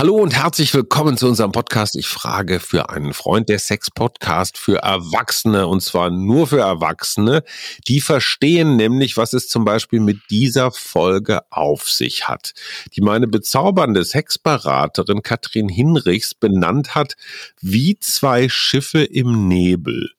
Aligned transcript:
Hallo 0.00 0.16
und 0.16 0.34
herzlich 0.34 0.72
willkommen 0.72 1.18
zu 1.18 1.28
unserem 1.28 1.52
Podcast 1.52 1.94
Ich 1.94 2.08
frage 2.08 2.58
für 2.58 2.88
einen 2.88 3.12
Freund, 3.12 3.50
der 3.50 3.58
Sex-Podcast 3.58 4.56
für 4.56 4.78
Erwachsene 4.78 5.66
und 5.66 5.82
zwar 5.82 6.08
nur 6.08 6.46
für 6.46 6.60
Erwachsene. 6.60 7.44
Die 7.86 8.00
verstehen 8.00 8.76
nämlich, 8.76 9.18
was 9.18 9.34
es 9.34 9.46
zum 9.46 9.66
Beispiel 9.66 10.00
mit 10.00 10.16
dieser 10.30 10.72
Folge 10.72 11.42
auf 11.50 11.90
sich 11.90 12.28
hat, 12.28 12.54
die 12.94 13.02
meine 13.02 13.26
bezaubernde 13.26 14.02
Sexberaterin 14.02 15.20
Katrin 15.20 15.68
Hinrichs 15.68 16.34
benannt 16.34 16.94
hat 16.94 17.16
wie 17.60 17.98
zwei 18.00 18.48
Schiffe 18.48 19.04
im 19.04 19.48
Nebel. 19.48 20.12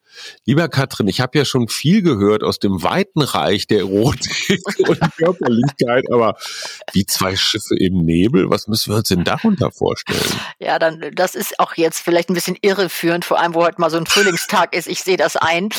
Lieber 0.46 0.70
Katrin, 0.70 1.08
ich 1.08 1.22
habe 1.22 1.38
ja 1.38 1.46
schon 1.46 1.68
viel 1.68 2.02
gehört 2.02 2.44
aus 2.44 2.60
dem 2.60 2.84
weiten 2.84 3.22
Reich 3.22 3.68
der 3.68 3.80
Erotik 3.80 4.62
und 4.88 5.00
Körperlichkeit, 5.18 6.06
aber 6.12 6.36
wie 6.94 7.06
zwei 7.06 7.36
Schiffe 7.36 7.76
im 7.78 8.06
Nebel, 8.06 8.50
was 8.50 8.68
müssen 8.68 8.92
wir 8.92 8.98
uns 8.98 9.10
denn 9.10 9.24
darunter 9.24 9.72
vorstellen? 9.72 10.40
Ja, 10.60 10.80
dann 10.80 11.12
das 11.14 11.36
ist 11.36 11.60
auch 11.60 11.76
jetzt 11.76 12.00
vielleicht 12.00 12.30
ein 12.30 12.34
bisschen 12.34 12.58
irreführend, 12.62 13.26
vor 13.26 13.40
allem 13.40 13.54
wo 13.56 13.64
heute 13.64 13.80
mal 13.80 13.90
so 13.90 13.98
ein 13.98 14.06
Frühlingstag 14.06 14.76
ist. 14.76 14.88
Ich 14.88 15.04
sehe 15.04 15.18
das 15.18 15.36
ein, 15.38 15.70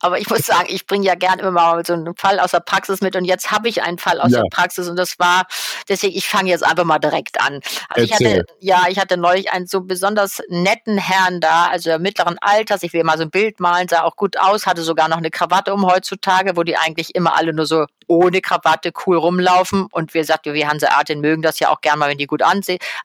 aber 0.00 0.18
ich 0.18 0.28
muss 0.28 0.46
sagen, 0.46 0.66
ich 0.68 0.86
bringe 0.86 1.06
ja 1.06 1.14
gerne 1.14 1.42
immer 1.42 1.50
mal 1.52 1.86
so 1.86 1.92
einen 1.92 2.14
Fall 2.16 2.40
aus 2.40 2.52
der 2.52 2.60
Praxis 2.60 3.00
mit 3.00 3.16
und 3.16 3.24
jetzt 3.24 3.50
habe 3.50 3.68
ich 3.68 3.82
einen 3.82 3.98
Fall 3.98 4.20
aus 4.20 4.32
ja. 4.32 4.40
der 4.40 4.48
Praxis 4.50 4.88
und 4.88 4.96
das 4.96 5.18
war 5.18 5.46
deswegen 5.88 6.16
ich 6.16 6.28
fange 6.28 6.50
jetzt 6.50 6.64
einfach 6.64 6.84
mal 6.84 6.98
direkt 6.98 7.40
an. 7.40 7.60
Also 7.88 8.04
ich 8.04 8.12
hatte 8.12 8.44
ja, 8.60 8.86
ich 8.88 8.98
hatte 8.98 9.16
neulich 9.16 9.52
einen 9.52 9.66
so 9.66 9.82
besonders 9.82 10.42
netten 10.48 10.98
Herrn 10.98 11.40
da, 11.40 11.66
also 11.66 11.98
mittleren 11.98 12.38
Alters. 12.40 12.82
Ich 12.82 12.92
will 12.92 13.04
mal 13.04 13.16
so 13.16 13.24
ein 13.24 13.30
Bild 13.30 13.60
malen 13.60 13.81
sah 13.88 14.02
auch 14.02 14.16
gut 14.16 14.38
aus, 14.38 14.66
hatte 14.66 14.82
sogar 14.82 15.08
noch 15.08 15.18
eine 15.18 15.30
Krawatte 15.30 15.74
um 15.74 15.86
heutzutage, 15.86 16.56
wo 16.56 16.62
die 16.62 16.76
eigentlich 16.76 17.14
immer 17.14 17.36
alle 17.36 17.52
nur 17.52 17.66
so 17.66 17.86
ohne 18.06 18.40
Krawatte 18.40 18.92
cool 19.06 19.16
rumlaufen. 19.16 19.86
Und 19.90 20.14
wir 20.14 20.24
sagten, 20.24 20.54
wir 20.54 20.68
Hanseatin 20.68 21.20
mögen 21.20 21.42
das 21.42 21.58
ja 21.58 21.70
auch 21.70 21.80
gern 21.80 21.98
mal, 21.98 22.10
wenn 22.10 22.18
die 22.18 22.26
gut 22.26 22.42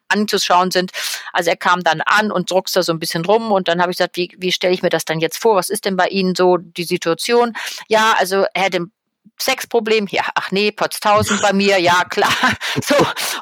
anzuschauen 0.08 0.70
sind. 0.70 0.90
Also 1.32 1.50
er 1.50 1.56
kam 1.56 1.82
dann 1.82 2.00
an 2.00 2.30
und 2.30 2.50
druckste 2.50 2.82
so 2.82 2.92
ein 2.92 2.98
bisschen 2.98 3.24
rum 3.24 3.52
und 3.52 3.68
dann 3.68 3.80
habe 3.80 3.92
ich 3.92 3.98
gesagt, 3.98 4.16
wie, 4.16 4.34
wie 4.38 4.52
stelle 4.52 4.74
ich 4.74 4.82
mir 4.82 4.90
das 4.90 5.04
dann 5.04 5.20
jetzt 5.20 5.38
vor? 5.38 5.56
Was 5.56 5.68
ist 5.68 5.84
denn 5.84 5.96
bei 5.96 6.08
Ihnen 6.08 6.34
so 6.34 6.56
die 6.56 6.84
Situation? 6.84 7.54
Ja, 7.88 8.14
also 8.18 8.44
er 8.54 8.62
hätte 8.62 8.86
Sexproblem, 9.40 10.08
ja, 10.10 10.24
ach 10.34 10.50
nee, 10.50 10.72
Potztausend 10.72 11.40
bei 11.42 11.52
mir, 11.52 11.78
ja 11.78 12.04
klar. 12.04 12.32
So, 12.84 12.94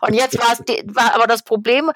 und 0.03 0.15
jetzt 0.15 0.39
war 0.39 0.53
es 0.53 0.61
war 0.95 1.15
aber 1.15 1.27
das 1.27 1.43
Problem, 1.43 1.91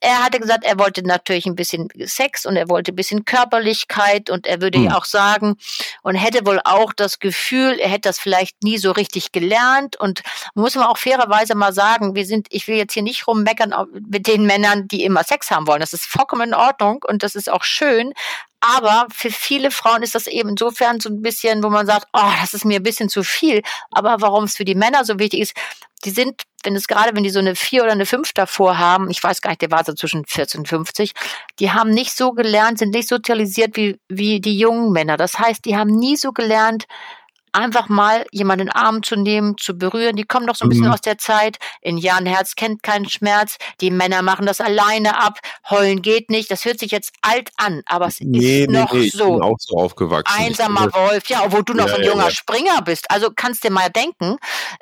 er 0.00 0.24
hatte 0.24 0.40
gesagt, 0.40 0.64
er 0.64 0.78
wollte 0.78 1.02
natürlich 1.02 1.46
ein 1.46 1.54
bisschen 1.54 1.88
Sex 2.04 2.46
und 2.46 2.56
er 2.56 2.68
wollte 2.68 2.92
ein 2.92 2.96
bisschen 2.96 3.24
Körperlichkeit 3.24 4.30
und 4.30 4.46
er 4.46 4.60
würde 4.60 4.78
hm. 4.78 4.86
ja 4.86 4.96
auch 4.96 5.04
sagen 5.04 5.56
und 6.02 6.14
hätte 6.14 6.46
wohl 6.46 6.60
auch 6.64 6.92
das 6.92 7.18
Gefühl, 7.18 7.78
er 7.78 7.88
hätte 7.88 8.08
das 8.08 8.18
vielleicht 8.18 8.62
nie 8.62 8.78
so 8.78 8.92
richtig 8.92 9.32
gelernt 9.32 9.96
und 9.96 10.22
muss 10.54 10.74
man 10.74 10.86
auch 10.86 10.96
fairerweise 10.96 11.54
mal 11.54 11.72
sagen, 11.72 12.14
wir 12.14 12.24
sind, 12.24 12.46
ich 12.50 12.66
will 12.66 12.76
jetzt 12.76 12.94
hier 12.94 13.02
nicht 13.02 13.26
rummeckern 13.26 13.74
mit 14.08 14.26
den 14.26 14.46
Männern, 14.46 14.88
die 14.88 15.04
immer 15.04 15.22
Sex 15.22 15.50
haben 15.50 15.66
wollen. 15.66 15.80
Das 15.80 15.92
ist 15.92 16.06
vollkommen 16.06 16.48
in 16.48 16.54
Ordnung 16.54 17.04
und 17.06 17.22
das 17.22 17.34
ist 17.34 17.50
auch 17.50 17.64
schön, 17.64 18.14
aber 18.60 19.06
für 19.10 19.30
viele 19.30 19.70
Frauen 19.70 20.02
ist 20.02 20.14
das 20.14 20.26
eben 20.26 20.50
insofern 20.50 21.00
so 21.00 21.08
ein 21.08 21.22
bisschen, 21.22 21.62
wo 21.62 21.70
man 21.70 21.86
sagt, 21.86 22.06
oh, 22.12 22.30
das 22.40 22.54
ist 22.54 22.64
mir 22.64 22.76
ein 22.80 22.82
bisschen 22.82 23.08
zu 23.08 23.22
viel. 23.22 23.62
Aber 23.90 24.20
warum 24.20 24.44
es 24.44 24.56
für 24.56 24.64
die 24.64 24.74
Männer 24.74 25.04
so 25.04 25.18
wichtig 25.18 25.40
ist, 25.40 25.54
die 26.04 26.10
sind, 26.10 26.42
wenn 26.62 26.76
es 26.76 26.86
gerade, 26.86 27.14
wenn 27.14 27.22
die 27.22 27.30
so 27.30 27.38
eine 27.38 27.56
vier 27.56 27.82
oder 27.82 27.92
eine 27.92 28.06
fünf 28.06 28.32
davor 28.32 28.78
haben, 28.78 29.10
ich 29.10 29.22
weiß 29.22 29.40
gar 29.40 29.50
nicht, 29.50 29.62
der 29.62 29.70
war 29.70 29.84
so 29.84 29.94
zwischen 29.94 30.24
14 30.26 30.60
und 30.60 30.68
50, 30.68 31.12
die 31.58 31.72
haben 31.72 31.90
nicht 31.90 32.16
so 32.16 32.32
gelernt, 32.32 32.78
sind 32.78 32.94
nicht 32.94 33.08
sozialisiert 33.08 33.76
wie, 33.76 33.98
wie 34.08 34.40
die 34.40 34.58
jungen 34.58 34.92
Männer. 34.92 35.16
Das 35.16 35.38
heißt, 35.38 35.64
die 35.64 35.76
haben 35.76 35.90
nie 35.90 36.16
so 36.16 36.32
gelernt, 36.32 36.86
einfach 37.52 37.88
mal 37.88 38.24
jemanden 38.32 38.60
in 38.60 38.66
den 38.68 38.74
Arm 38.74 39.02
zu 39.02 39.16
nehmen, 39.16 39.56
zu 39.56 39.76
berühren. 39.76 40.16
Die 40.16 40.24
kommen 40.24 40.46
doch 40.46 40.56
so 40.56 40.64
ein 40.64 40.68
bisschen 40.68 40.86
mhm. 40.86 40.92
aus 40.92 41.00
der 41.00 41.18
Zeit. 41.18 41.58
In 41.80 41.98
Jan 41.98 42.26
Herz 42.26 42.54
kennt 42.54 42.82
keinen 42.82 43.08
Schmerz. 43.08 43.56
Die 43.80 43.90
Männer 43.90 44.22
machen 44.22 44.46
das 44.46 44.60
alleine 44.60 45.18
ab. 45.18 45.38
Heulen 45.68 46.02
geht 46.02 46.30
nicht. 46.30 46.50
Das 46.50 46.64
hört 46.64 46.78
sich 46.78 46.90
jetzt 46.90 47.12
alt 47.22 47.50
an, 47.56 47.82
aber 47.86 48.06
es 48.06 48.20
nee, 48.20 48.62
ist 48.62 48.70
nee, 48.70 48.78
noch 48.78 48.92
nee, 48.92 49.00
ich 49.00 49.12
so. 49.12 49.34
Bin 49.34 49.42
auch 49.42 49.56
so 49.58 49.76
aufgewachsen. 49.76 50.34
Einsamer 50.38 50.92
Wolf, 50.92 51.28
ja, 51.28 51.42
obwohl 51.44 51.64
du 51.64 51.74
noch 51.74 51.88
ja, 51.88 51.96
ein 51.96 52.04
junger 52.04 52.24
ja. 52.24 52.30
Springer 52.30 52.82
bist. 52.82 53.10
Also 53.10 53.30
kannst 53.34 53.64
dir 53.64 53.70
mal 53.70 53.90
denken, 53.90 54.36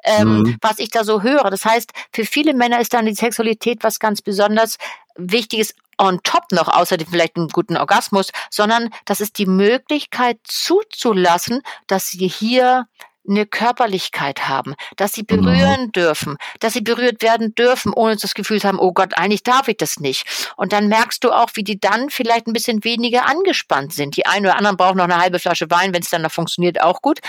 ähm, 0.04 0.42
mhm. 0.42 0.56
was 0.60 0.78
ich 0.78 0.90
da 0.90 1.04
so 1.04 1.22
höre. 1.22 1.50
Das 1.50 1.64
heißt, 1.64 1.92
für 2.12 2.24
viele 2.24 2.54
Männer 2.54 2.80
ist 2.80 2.92
dann 2.94 3.06
die 3.06 3.14
Sexualität 3.14 3.82
was 3.82 3.98
ganz 3.98 4.22
besonders 4.22 4.76
Wichtiges 5.16 5.74
on 5.98 6.20
top 6.22 6.44
noch, 6.52 6.68
außer 6.68 6.96
vielleicht 7.08 7.36
einen 7.36 7.48
guten 7.48 7.76
Orgasmus, 7.76 8.30
sondern 8.50 8.90
das 9.04 9.20
ist 9.20 9.38
die 9.38 9.46
Möglichkeit 9.46 10.38
zuzulassen, 10.44 11.62
dass 11.86 12.08
sie 12.08 12.28
hier 12.28 12.86
eine 13.28 13.46
Körperlichkeit 13.46 14.48
haben, 14.48 14.74
dass 14.96 15.12
sie 15.12 15.22
mhm. 15.22 15.26
berühren 15.26 15.82
mhm. 15.86 15.92
dürfen, 15.92 16.36
dass 16.60 16.72
sie 16.72 16.80
berührt 16.80 17.22
werden 17.22 17.54
dürfen, 17.54 17.92
ohne 17.94 18.16
das 18.16 18.34
Gefühl 18.34 18.60
zu 18.60 18.68
haben, 18.68 18.78
oh 18.78 18.92
Gott, 18.92 19.16
eigentlich 19.16 19.42
darf 19.42 19.68
ich 19.68 19.76
das 19.76 20.00
nicht. 20.00 20.24
Und 20.56 20.72
dann 20.72 20.88
merkst 20.88 21.22
du 21.22 21.30
auch, 21.30 21.50
wie 21.54 21.64
die 21.64 21.78
dann 21.78 22.10
vielleicht 22.10 22.46
ein 22.46 22.52
bisschen 22.52 22.84
weniger 22.84 23.26
angespannt 23.26 23.92
sind. 23.92 24.16
Die 24.16 24.26
einen 24.26 24.46
oder 24.46 24.56
anderen 24.56 24.76
brauchen 24.76 24.96
noch 24.96 25.04
eine 25.04 25.20
halbe 25.20 25.38
Flasche 25.38 25.70
Wein, 25.70 25.92
wenn 25.92 26.02
es 26.02 26.10
dann 26.10 26.22
noch 26.22 26.32
funktioniert, 26.32 26.80
auch 26.80 27.02
gut. 27.02 27.20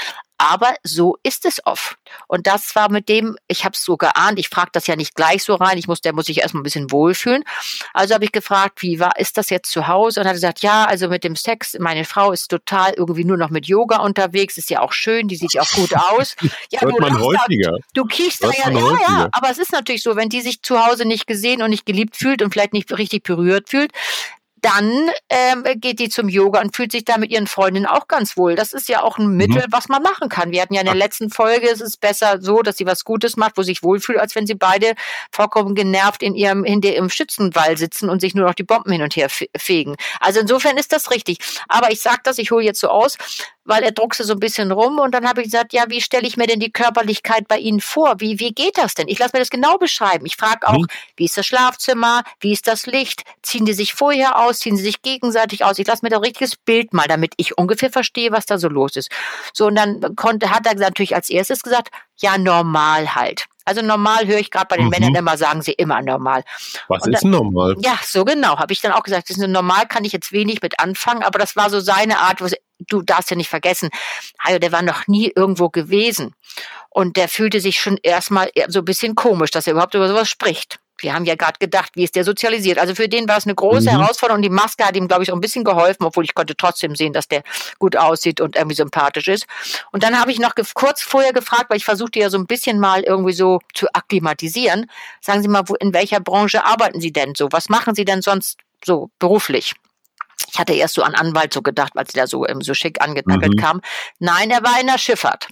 Aber 0.41 0.73
so 0.83 1.17
ist 1.21 1.45
es 1.45 1.59
oft. 1.65 1.97
Und 2.27 2.47
das 2.47 2.73
war 2.73 2.89
mit 2.89 3.09
dem, 3.09 3.37
ich 3.49 3.65
habe 3.65 3.73
es 3.73 3.83
so 3.83 3.97
geahnt, 3.97 4.39
ich 4.39 4.47
frage 4.47 4.69
das 4.71 4.87
ja 4.87 4.95
nicht 4.95 5.13
gleich 5.13 5.43
so 5.43 5.55
rein, 5.55 5.77
ich 5.77 5.87
muss, 5.87 5.99
der 5.99 6.13
muss 6.13 6.27
sich 6.27 6.39
erstmal 6.39 6.61
ein 6.61 6.63
bisschen 6.63 6.91
wohlfühlen. 6.91 7.43
Also 7.93 8.13
habe 8.13 8.23
ich 8.23 8.31
gefragt, 8.31 8.81
wie 8.81 9.01
war, 9.01 9.19
ist 9.19 9.37
das 9.37 9.49
jetzt 9.49 9.69
zu 9.69 9.87
Hause? 9.87 10.21
Und 10.21 10.27
hat 10.27 10.33
gesagt, 10.33 10.61
ja, 10.61 10.85
also 10.85 11.09
mit 11.09 11.25
dem 11.25 11.35
Sex, 11.35 11.75
meine 11.77 12.05
Frau 12.05 12.31
ist 12.31 12.47
total 12.47 12.93
irgendwie 12.93 13.25
nur 13.25 13.35
noch 13.35 13.49
mit 13.49 13.67
Yoga 13.67 13.97
unterwegs, 13.97 14.57
ist 14.57 14.69
ja 14.69 14.79
auch 14.79 14.93
schön, 14.93 15.27
die 15.27 15.35
sieht 15.35 15.53
ja 15.53 15.61
auch 15.61 15.71
gut 15.71 15.93
aus. 15.93 16.35
Ja, 16.71 16.81
Hört 16.81 16.97
du 16.97 17.01
man 17.01 17.19
häufiger. 17.19 17.71
Da, 17.71 17.77
du 17.93 18.05
kiechst 18.05 18.43
da 18.43 18.51
ja, 18.51 18.69
ja, 18.69 18.97
ja, 19.07 19.29
aber 19.31 19.49
es 19.49 19.57
ist 19.57 19.71
natürlich 19.71 20.03
so, 20.03 20.15
wenn 20.15 20.29
die 20.29 20.41
sich 20.41 20.61
zu 20.61 20.85
Hause 20.85 21.05
nicht 21.05 21.25
gesehen 21.25 21.61
und 21.61 21.69
nicht 21.69 21.85
geliebt 21.85 22.15
fühlt 22.15 22.41
und 22.41 22.51
vielleicht 22.51 22.73
nicht 22.73 22.95
richtig 22.97 23.23
berührt 23.23 23.69
fühlt, 23.69 23.91
dann 24.61 25.09
ähm, 25.29 25.63
geht 25.75 25.99
die 25.99 26.09
zum 26.09 26.29
Yoga 26.29 26.61
und 26.61 26.75
fühlt 26.75 26.91
sich 26.91 27.05
da 27.05 27.17
mit 27.17 27.31
ihren 27.31 27.47
Freundinnen 27.47 27.85
auch 27.85 28.07
ganz 28.07 28.37
wohl. 28.37 28.55
Das 28.55 28.73
ist 28.73 28.89
ja 28.89 29.01
auch 29.01 29.17
ein 29.17 29.29
Mittel, 29.35 29.63
mhm. 29.67 29.71
was 29.71 29.89
man 29.89 30.03
machen 30.03 30.29
kann. 30.29 30.51
Wir 30.51 30.61
hatten 30.61 30.73
ja 30.73 30.81
in 30.81 30.87
der 30.87 30.95
letzten 30.95 31.29
Folge, 31.29 31.69
es 31.69 31.81
ist 31.81 31.99
besser 31.99 32.41
so, 32.41 32.61
dass 32.61 32.77
sie 32.77 32.85
was 32.85 33.03
Gutes 33.03 33.37
macht, 33.37 33.57
wo 33.57 33.63
sie 33.63 33.69
sich 33.69 33.83
wohlfühlt, 33.83 34.19
als 34.19 34.35
wenn 34.35 34.47
sie 34.47 34.55
beide 34.55 34.93
vollkommen 35.31 35.75
genervt 35.75 36.21
in 36.23 36.35
ihrem, 36.35 36.63
hinter 36.63 36.93
ihrem 36.93 37.09
Schützenwall 37.09 37.77
sitzen 37.77 38.09
und 38.09 38.19
sich 38.19 38.35
nur 38.35 38.45
noch 38.45 38.53
die 38.53 38.63
Bomben 38.63 38.91
hin 38.91 39.01
und 39.01 39.15
her 39.15 39.29
fegen. 39.29 39.95
Also 40.19 40.41
insofern 40.41 40.77
ist 40.77 40.91
das 40.91 41.11
richtig. 41.11 41.37
Aber 41.67 41.91
ich 41.91 42.01
sage 42.01 42.19
das, 42.23 42.37
ich 42.37 42.51
hole 42.51 42.63
jetzt 42.63 42.79
so 42.79 42.89
aus, 42.89 43.17
weil 43.69 43.83
er 43.83 43.91
druckste 43.91 44.23
so 44.23 44.33
ein 44.33 44.39
bisschen 44.39 44.71
rum 44.71 44.97
und 44.97 45.13
dann 45.13 45.29
habe 45.29 45.41
ich 45.41 45.45
gesagt, 45.45 45.73
ja, 45.73 45.83
wie 45.89 46.01
stelle 46.01 46.27
ich 46.27 46.37
mir 46.37 46.47
denn 46.47 46.59
die 46.59 46.71
Körperlichkeit 46.71 47.47
bei 47.47 47.59
Ihnen 47.59 47.81
vor? 47.81 48.15
Wie, 48.19 48.39
wie 48.39 48.51
geht 48.51 48.79
das 48.79 48.95
denn? 48.95 49.07
Ich 49.07 49.19
lasse 49.19 49.35
mir 49.35 49.39
das 49.39 49.51
genau 49.51 49.77
beschreiben. 49.77 50.25
Ich 50.25 50.37
frage 50.37 50.67
auch, 50.67 50.79
mhm. 50.79 50.87
wie 51.15 51.25
ist 51.25 51.37
das 51.37 51.45
Schlafzimmer? 51.45 52.23
Wie 52.39 52.51
ist 52.51 52.67
das 52.67 52.87
Licht? 52.87 53.23
Ziehen 53.43 53.65
die 53.65 53.73
sich 53.73 53.93
vorher 53.93 54.39
aus? 54.39 54.57
Ziehen 54.57 54.75
sie 54.75 54.83
sich 54.83 55.03
gegenseitig 55.03 55.63
aus? 55.63 55.77
Ich 55.77 55.85
lasse 55.85 56.03
mir 56.03 56.09
da 56.09 56.17
ein 56.17 56.23
richtiges 56.23 56.55
Bild 56.55 56.93
mal, 56.93 57.07
damit 57.07 57.33
ich 57.37 57.59
ungefähr 57.59 57.91
verstehe, 57.91 58.31
was 58.31 58.47
da 58.47 58.57
so 58.57 58.69
los 58.69 58.95
ist. 58.95 59.11
So, 59.53 59.67
und 59.67 59.75
dann 59.75 60.15
konnte, 60.15 60.49
hat 60.49 60.65
er 60.65 60.73
natürlich 60.73 61.13
als 61.13 61.29
erstes 61.29 61.61
gesagt, 61.61 61.89
ja, 62.17 62.39
normal 62.39 63.13
halt. 63.13 63.45
Also 63.65 63.83
normal 63.83 64.25
höre 64.25 64.39
ich 64.39 64.49
gerade 64.49 64.65
bei 64.67 64.77
den 64.77 64.85
mhm. 64.85 64.89
Männern 64.89 65.15
immer, 65.15 65.37
sagen 65.37 65.61
sie 65.61 65.73
immer 65.73 66.01
normal. 66.01 66.43
Was 66.87 67.03
und 67.03 67.13
ist 67.13 67.23
dann, 67.23 67.29
normal? 67.29 67.75
Ja, 67.81 67.99
so 68.03 68.25
genau, 68.25 68.57
habe 68.57 68.73
ich 68.73 68.81
dann 68.81 68.93
auch 68.93 69.03
gesagt. 69.03 69.29
Das 69.29 69.37
ist 69.37 69.47
normal, 69.47 69.85
kann 69.87 70.05
ich 70.05 70.11
jetzt 70.11 70.31
wenig 70.31 70.63
mit 70.63 70.79
anfangen, 70.79 71.21
aber 71.21 71.37
das 71.37 71.55
war 71.55 71.69
so 71.69 71.79
seine 71.79 72.17
Art, 72.17 72.41
du 72.87 73.01
darfst 73.01 73.29
ja 73.29 73.37
nicht 73.37 73.49
vergessen, 73.49 73.89
also 74.39 74.59
der 74.59 74.71
war 74.71 74.81
noch 74.81 75.07
nie 75.07 75.31
irgendwo 75.35 75.69
gewesen. 75.69 76.33
Und 76.89 77.17
der 77.17 77.29
fühlte 77.29 77.61
sich 77.61 77.79
schon 77.79 77.97
erstmal 78.01 78.49
so 78.67 78.79
ein 78.79 78.85
bisschen 78.85 79.15
komisch, 79.15 79.51
dass 79.51 79.67
er 79.67 79.73
überhaupt 79.73 79.93
über 79.93 80.07
sowas 80.07 80.29
spricht 80.29 80.79
wir 81.03 81.13
haben 81.13 81.25
ja 81.25 81.35
gerade 81.35 81.57
gedacht, 81.59 81.91
wie 81.95 82.03
ist 82.03 82.15
der 82.15 82.23
sozialisiert? 82.23 82.77
Also 82.77 82.95
für 82.95 83.07
den 83.07 83.27
war 83.27 83.37
es 83.37 83.45
eine 83.45 83.55
große 83.55 83.89
mhm. 83.89 83.99
Herausforderung. 83.99 84.41
Die 84.41 84.49
Maske 84.49 84.85
hat 84.85 84.95
ihm, 84.95 85.07
glaube 85.07 85.23
ich, 85.23 85.31
auch 85.31 85.35
ein 85.35 85.41
bisschen 85.41 85.63
geholfen, 85.63 86.03
obwohl 86.03 86.23
ich 86.23 86.33
konnte 86.33 86.55
trotzdem 86.55 86.95
sehen, 86.95 87.13
dass 87.13 87.27
der 87.27 87.43
gut 87.79 87.95
aussieht 87.95 88.41
und 88.41 88.55
irgendwie 88.55 88.75
sympathisch 88.75 89.27
ist. 89.27 89.45
Und 89.91 90.03
dann 90.03 90.19
habe 90.19 90.31
ich 90.31 90.39
noch 90.39 90.53
kurz 90.73 91.01
vorher 91.01 91.33
gefragt, 91.33 91.69
weil 91.69 91.77
ich 91.77 91.85
versuchte 91.85 92.19
ja 92.19 92.29
so 92.29 92.37
ein 92.37 92.45
bisschen 92.45 92.79
mal 92.79 93.01
irgendwie 93.01 93.33
so 93.33 93.59
zu 93.73 93.87
akklimatisieren. 93.93 94.89
Sagen 95.21 95.41
Sie 95.41 95.47
mal, 95.47 95.63
wo, 95.67 95.75
in 95.75 95.93
welcher 95.93 96.19
Branche 96.19 96.65
arbeiten 96.65 97.01
Sie 97.01 97.11
denn 97.11 97.35
so? 97.35 97.49
Was 97.51 97.69
machen 97.69 97.95
Sie 97.95 98.05
denn 98.05 98.21
sonst 98.21 98.59
so 98.83 99.09
beruflich? 99.19 99.73
Ich 100.51 100.59
hatte 100.59 100.73
erst 100.73 100.95
so 100.95 101.03
an 101.03 101.15
Anwalt 101.15 101.53
so 101.53 101.61
gedacht, 101.61 101.93
als 101.95 102.13
der 102.13 102.27
so, 102.27 102.47
ähm, 102.47 102.61
so 102.61 102.73
schick 102.73 103.01
angetackelt 103.01 103.53
mhm. 103.53 103.61
kam. 103.61 103.81
Nein, 104.19 104.49
er 104.51 104.63
war 104.63 104.79
in 104.79 104.87
der 104.87 104.97
Schifffahrt. 104.97 105.47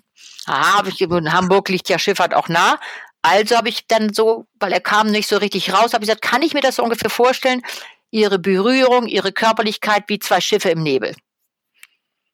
Aha, 0.46 0.84
ich, 0.88 1.02
in 1.02 1.34
Hamburg 1.34 1.70
liegt 1.70 1.90
ja 1.90 2.00
Schifffahrt 2.00 2.34
auch 2.34 2.48
nah. 2.48 2.80
Also 3.22 3.58
habe 3.58 3.70
ich 3.70 3.88
dann 3.88 4.14
so, 4.14 4.46
weil 4.60 4.72
er 4.72 4.80
kam 4.80 5.08
nicht 5.08 5.28
so 5.28 5.38
richtig 5.38 5.74
raus, 5.74 5.94
habe 5.94 6.04
ich 6.04 6.10
gesagt, 6.10 6.22
kann 6.22 6.42
ich 6.42 6.54
mir 6.54 6.62
das 6.62 6.78
so 6.78 6.84
ungefähr 6.84 7.10
vorstellen? 7.10 7.62
Ihre 8.10 8.40
Berührung, 8.40 9.08
ihre 9.08 9.34
Körperlichkeit 9.34 10.06
wie 10.08 10.20
zwei 10.20 10.40
Schiffe 10.40 10.70
im 10.70 10.82
Nebel. 10.82 11.14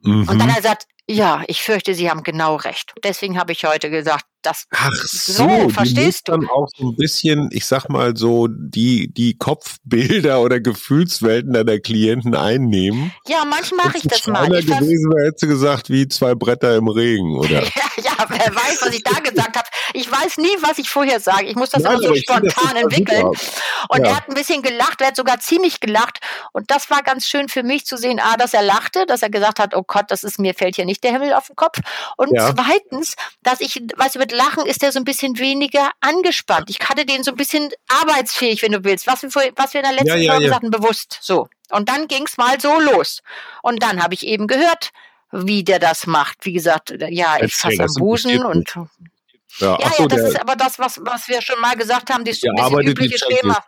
Mhm. 0.01 0.29
Und 0.29 0.39
dann 0.39 0.49
hat 0.49 0.57
er 0.57 0.61
gesagt, 0.61 0.87
Ja, 1.09 1.43
ich 1.47 1.61
fürchte, 1.61 1.93
Sie 1.95 2.09
haben 2.09 2.23
genau 2.23 2.55
recht. 2.55 2.93
Deswegen 3.03 3.37
habe 3.37 3.51
ich 3.51 3.65
heute 3.65 3.89
gesagt, 3.89 4.25
das 4.43 4.67
Ach 4.71 4.91
so, 4.93 5.47
so 5.47 5.69
verstehst 5.69 6.27
du? 6.27 6.33
Dann 6.33 6.49
auch 6.49 6.67
so 6.75 6.89
ein 6.89 6.95
bisschen, 6.95 7.49
ich 7.51 7.65
sag 7.65 7.89
mal 7.89 8.15
so, 8.15 8.47
die, 8.49 9.11
die 9.11 9.37
Kopfbilder 9.37 10.41
oder 10.41 10.59
Gefühlswelten 10.59 11.53
deiner 11.53 11.79
Klienten 11.79 12.35
einnehmen. 12.35 13.11
Ja, 13.27 13.45
manchmal 13.45 13.87
mache 13.87 13.97
ich 13.97 14.03
das 14.03 14.27
mal. 14.27 14.49
Wenn 14.49 14.65
gewesen 14.65 15.11
wäre, 15.13 15.27
hätte 15.27 15.47
gesagt, 15.47 15.89
wie 15.89 16.07
zwei 16.07 16.35
Bretter 16.35 16.75
im 16.75 16.87
Regen, 16.87 17.37
oder? 17.39 17.63
ja, 17.63 17.69
ja, 18.03 18.25
wer 18.27 18.53
weiß, 18.53 18.79
was 18.81 18.93
ich 18.93 19.03
da 19.03 19.19
gesagt 19.19 19.57
habe. 19.57 19.67
Ich 19.93 20.11
weiß 20.11 20.37
nie, 20.37 20.55
was 20.61 20.77
ich 20.77 20.89
vorher 20.89 21.19
sage. 21.19 21.45
Ich 21.45 21.55
muss 21.55 21.69
das 21.69 21.83
Nein, 21.83 21.99
immer 21.99 22.07
so 22.07 22.15
spontan 22.15 22.75
entwickeln. 22.75 23.25
Und 23.25 23.99
ja. 23.99 24.05
er 24.05 24.15
hat 24.17 24.29
ein 24.29 24.35
bisschen 24.35 24.61
gelacht, 24.61 25.01
er 25.01 25.07
hat 25.07 25.15
sogar 25.15 25.39
ziemlich 25.39 25.79
gelacht. 25.79 26.19
Und 26.51 26.69
das 26.69 26.89
war 26.89 27.01
ganz 27.01 27.27
schön 27.27 27.47
für 27.49 27.63
mich 27.63 27.85
zu 27.85 27.97
sehen, 27.97 28.19
A, 28.19 28.35
dass 28.37 28.53
er 28.53 28.63
lachte, 28.63 29.05
dass 29.05 29.21
er 29.21 29.29
gesagt 29.29 29.59
hat, 29.59 29.75
oh 29.75 29.83
Gott, 29.85 30.05
das 30.09 30.23
ist 30.23 30.39
mir 30.39 30.53
fällt 30.53 30.75
hier 30.75 30.85
nicht 30.85 30.92
der 31.01 31.11
Himmel 31.11 31.33
auf 31.33 31.47
den 31.47 31.55
Kopf. 31.55 31.79
Und 32.17 32.31
ja. 32.33 32.53
zweitens, 32.53 33.15
dass 33.41 33.61
ich, 33.61 33.81
weißt 33.95 34.15
du, 34.15 34.19
mit 34.19 34.31
Lachen 34.31 34.65
ist 34.65 34.83
er 34.83 34.91
so 34.91 34.99
ein 34.99 35.05
bisschen 35.05 35.37
weniger 35.39 35.91
angespannt. 36.01 36.69
Ich 36.69 36.79
hatte 36.79 37.05
den 37.05 37.23
so 37.23 37.31
ein 37.31 37.37
bisschen 37.37 37.69
arbeitsfähig, 37.87 38.61
wenn 38.61 38.71
du 38.71 38.83
willst. 38.83 39.07
Was 39.07 39.23
wir, 39.23 39.29
was 39.55 39.73
wir 39.73 39.81
in 39.81 39.87
der 39.87 39.93
letzten 39.93 40.07
ja, 40.07 40.15
ja, 40.15 40.31
Folge 40.31 40.45
ja. 40.45 40.53
sagten, 40.53 40.71
bewusst. 40.71 41.19
So. 41.21 41.47
Und 41.71 41.89
dann 41.89 42.07
ging 42.07 42.25
es 42.25 42.37
mal 42.37 42.59
so 42.59 42.79
los. 42.79 43.21
Und 43.61 43.81
dann 43.81 44.01
habe 44.03 44.13
ich 44.13 44.25
eben 44.25 44.47
gehört, 44.47 44.91
wie 45.31 45.63
der 45.63 45.79
das 45.79 46.05
macht. 46.05 46.45
Wie 46.45 46.53
gesagt, 46.53 46.93
ja, 47.09 47.37
ich 47.41 47.55
fasse 47.55 47.83
am 47.83 47.93
Busen 47.95 48.45
und 48.45 48.73
ja, 49.59 49.77
ja, 49.79 49.89
so, 49.91 50.03
ja, 50.03 50.07
das 50.07 50.19
der, 50.19 50.29
ist 50.29 50.41
aber 50.41 50.55
das, 50.55 50.79
was, 50.79 50.99
was 51.03 51.27
wir 51.27 51.41
schon 51.41 51.59
mal 51.59 51.75
gesagt 51.75 52.11
haben, 52.11 52.25
das 52.25 52.41
übliche 52.43 53.17
Schema. 53.17 53.63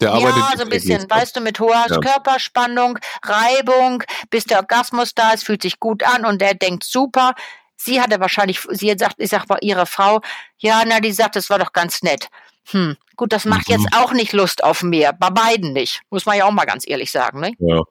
Der 0.00 0.12
arbeitet 0.12 0.36
ja, 0.36 0.56
so 0.56 0.62
ein 0.62 0.68
bisschen, 0.68 1.10
weißt 1.10 1.36
du, 1.36 1.40
mit 1.40 1.60
hoher 1.60 1.86
ja. 1.88 1.98
Körperspannung, 1.98 2.98
Reibung, 3.22 4.02
bis 4.30 4.44
der 4.44 4.58
Orgasmus 4.58 5.14
da 5.14 5.32
ist, 5.32 5.44
fühlt 5.44 5.62
sich 5.62 5.78
gut 5.78 6.02
an 6.02 6.24
und 6.24 6.40
der 6.40 6.54
denkt 6.54 6.84
super. 6.84 7.34
Sie 7.76 8.00
hatte 8.00 8.20
wahrscheinlich, 8.20 8.60
sie 8.70 8.94
sagt, 8.98 9.16
ich 9.18 9.30
sag 9.30 9.48
mal, 9.48 9.58
ihre 9.60 9.86
Frau, 9.86 10.20
ja, 10.58 10.82
na, 10.86 11.00
die 11.00 11.12
sagt, 11.12 11.36
das 11.36 11.50
war 11.50 11.58
doch 11.58 11.72
ganz 11.72 12.02
nett. 12.02 12.28
Hm, 12.70 12.96
gut, 13.16 13.32
das 13.32 13.44
macht 13.44 13.68
mhm. 13.68 13.76
jetzt 13.76 13.88
auch 13.96 14.12
nicht 14.12 14.32
Lust 14.32 14.62
auf 14.64 14.82
mehr, 14.82 15.12
bei 15.12 15.30
beiden 15.30 15.72
nicht, 15.72 16.02
muss 16.10 16.26
man 16.26 16.36
ja 16.36 16.44
auch 16.44 16.52
mal 16.52 16.66
ganz 16.66 16.86
ehrlich 16.86 17.10
sagen, 17.10 17.40
ne? 17.40 17.52
Ja. 17.58 17.82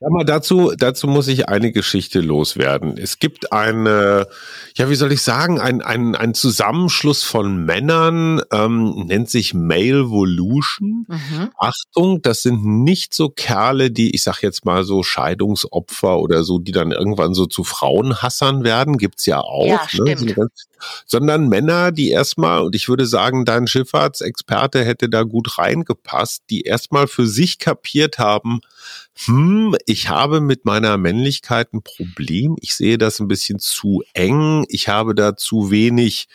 Ja, 0.00 0.10
mal 0.10 0.24
dazu, 0.24 0.72
dazu 0.76 1.06
muss 1.06 1.28
ich 1.28 1.48
eine 1.48 1.72
Geschichte 1.72 2.20
loswerden. 2.20 2.96
Es 2.98 3.18
gibt 3.18 3.52
eine, 3.52 4.26
ja, 4.76 4.90
wie 4.90 4.94
soll 4.94 5.12
ich 5.12 5.22
sagen, 5.22 5.60
ein, 5.60 5.80
ein, 5.82 6.14
ein 6.14 6.34
Zusammenschluss 6.34 7.22
von 7.22 7.64
Männern, 7.64 8.42
ähm, 8.52 9.06
nennt 9.06 9.30
sich 9.30 9.54
Male 9.54 10.10
Volution. 10.10 11.06
Mhm. 11.08 11.50
Achtung, 11.56 12.22
das 12.22 12.42
sind 12.42 12.64
nicht 12.64 13.14
so 13.14 13.28
Kerle, 13.28 13.90
die, 13.90 14.14
ich 14.14 14.22
sag 14.22 14.42
jetzt 14.42 14.64
mal 14.64 14.84
so 14.84 15.02
Scheidungsopfer 15.02 16.18
oder 16.18 16.44
so, 16.44 16.58
die 16.58 16.72
dann 16.72 16.92
irgendwann 16.92 17.34
so 17.34 17.46
zu 17.46 17.64
Frauenhassern 17.64 18.64
werden, 18.64 18.98
gibt's 18.98 19.26
ja 19.26 19.40
auch. 19.40 19.66
Ja, 19.66 19.82
ne? 19.98 20.16
stimmt. 20.16 20.36
Sondern 21.06 21.48
Männer, 21.48 21.90
die 21.90 22.10
erstmal, 22.10 22.62
und 22.62 22.76
ich 22.76 22.88
würde 22.88 23.06
sagen, 23.06 23.44
dein 23.44 23.66
Schifffahrtsexperte 23.66 24.84
hätte 24.84 25.08
da 25.08 25.24
gut 25.24 25.58
reingepasst, 25.58 26.44
die 26.50 26.62
erstmal 26.62 27.08
für 27.08 27.26
sich 27.26 27.58
kapiert 27.58 28.18
haben, 28.18 28.60
hm, 29.24 29.74
ich 29.86 30.08
habe 30.08 30.40
mit 30.40 30.64
meiner 30.64 30.96
Männlichkeit 30.96 31.72
ein 31.72 31.82
Problem. 31.82 32.56
Ich 32.60 32.76
sehe 32.76 32.98
das 32.98 33.18
ein 33.18 33.26
bisschen 33.26 33.58
zu 33.58 34.04
eng. 34.12 34.64
Ich 34.68 34.86
habe 34.86 35.14
da 35.16 35.36
zu 35.36 35.72
wenig 35.72 36.28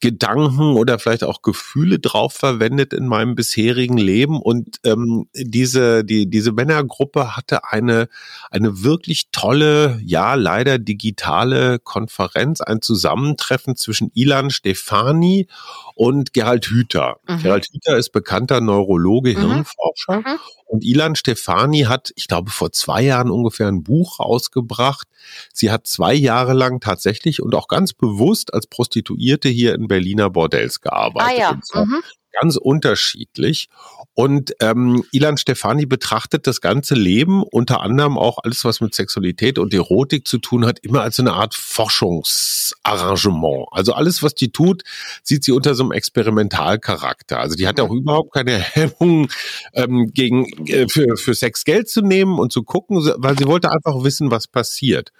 Gedanken 0.00 0.76
oder 0.76 0.98
vielleicht 0.98 1.24
auch 1.24 1.40
Gefühle 1.40 1.98
drauf 1.98 2.34
verwendet 2.34 2.92
in 2.92 3.06
meinem 3.06 3.36
bisherigen 3.36 3.96
Leben. 3.96 4.38
Und 4.40 4.80
ähm, 4.84 5.28
diese, 5.34 6.04
die, 6.04 6.28
diese 6.28 6.52
Männergruppe 6.52 7.36
hatte 7.36 7.64
eine, 7.64 8.08
eine 8.50 8.82
wirklich 8.82 9.30
tolle, 9.32 9.98
ja, 10.04 10.34
leider 10.34 10.78
digitale 10.78 11.78
Konferenz, 11.78 12.60
ein 12.60 12.82
Zusammentreffen 12.82 13.76
zwischen 13.76 14.10
Ilan 14.12 14.50
Stefani 14.50 15.46
und 15.94 16.34
Gerald 16.34 16.66
Hüther. 16.66 17.16
Mhm. 17.26 17.42
Gerald 17.42 17.66
Hüther 17.72 17.96
ist 17.96 18.10
bekannter 18.10 18.60
Neurologe, 18.60 19.30
mhm. 19.30 19.40
Hirnforscher. 19.40 20.18
Mhm. 20.18 20.38
Und 20.70 20.84
Ilan 20.84 21.16
Stefani 21.16 21.80
hat, 21.80 22.12
ich 22.14 22.28
glaube, 22.28 22.52
vor 22.52 22.70
zwei 22.70 23.02
Jahren 23.02 23.32
ungefähr 23.32 23.66
ein 23.66 23.82
Buch 23.82 24.20
rausgebracht. 24.20 25.08
Sie 25.52 25.68
hat 25.68 25.88
zwei 25.88 26.14
Jahre 26.14 26.52
lang 26.52 26.78
tatsächlich 26.78 27.42
und 27.42 27.56
auch 27.56 27.66
ganz 27.66 27.92
bewusst 27.92 28.54
als 28.54 28.68
Prostituierte 28.68 29.48
hier 29.48 29.74
in 29.74 29.88
Berliner 29.88 30.30
Bordells 30.30 30.80
gearbeitet. 30.80 31.60
Ah 31.74 31.74
ja. 31.74 31.84
Mhm. 31.84 32.02
Ganz 32.38 32.56
unterschiedlich. 32.56 33.68
Und 34.14 34.54
ähm, 34.60 35.04
Ilan 35.12 35.36
Stefani 35.36 35.86
betrachtet 35.86 36.46
das 36.46 36.60
ganze 36.60 36.94
Leben, 36.94 37.42
unter 37.42 37.80
anderem 37.80 38.18
auch 38.18 38.38
alles, 38.42 38.64
was 38.64 38.80
mit 38.80 38.94
Sexualität 38.94 39.58
und 39.58 39.74
Erotik 39.74 40.28
zu 40.28 40.38
tun 40.38 40.66
hat, 40.66 40.78
immer 40.80 41.02
als 41.02 41.18
eine 41.18 41.32
Art 41.32 41.54
Forschungsarrangement. 41.54 43.66
Also 43.72 43.94
alles, 43.94 44.22
was 44.22 44.34
die 44.34 44.52
tut, 44.52 44.82
sieht 45.22 45.42
sie 45.42 45.52
unter 45.52 45.74
so 45.74 45.82
einem 45.82 45.92
Experimentalcharakter. 45.92 47.40
Also 47.40 47.56
die 47.56 47.66
hat 47.66 47.80
auch 47.80 47.90
überhaupt 47.90 48.32
keine 48.32 48.58
Hemmung, 48.58 49.28
ähm, 49.72 50.10
gegen, 50.12 50.66
äh, 50.66 50.86
für, 50.88 51.16
für 51.16 51.34
Sex 51.34 51.64
Geld 51.64 51.88
zu 51.88 52.02
nehmen 52.02 52.38
und 52.38 52.52
zu 52.52 52.62
gucken, 52.62 52.98
weil 53.16 53.38
sie 53.38 53.46
wollte 53.46 53.70
einfach 53.70 54.04
wissen, 54.04 54.30
was 54.30 54.46
passiert. 54.46 55.12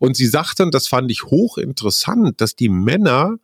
Und 0.00 0.16
sie 0.16 0.26
sagte, 0.26 0.64
und 0.64 0.74
das 0.74 0.88
fand 0.88 1.10
ich 1.10 1.24
hochinteressant, 1.24 2.40
dass 2.40 2.56
die 2.56 2.68
Männer 2.68 3.36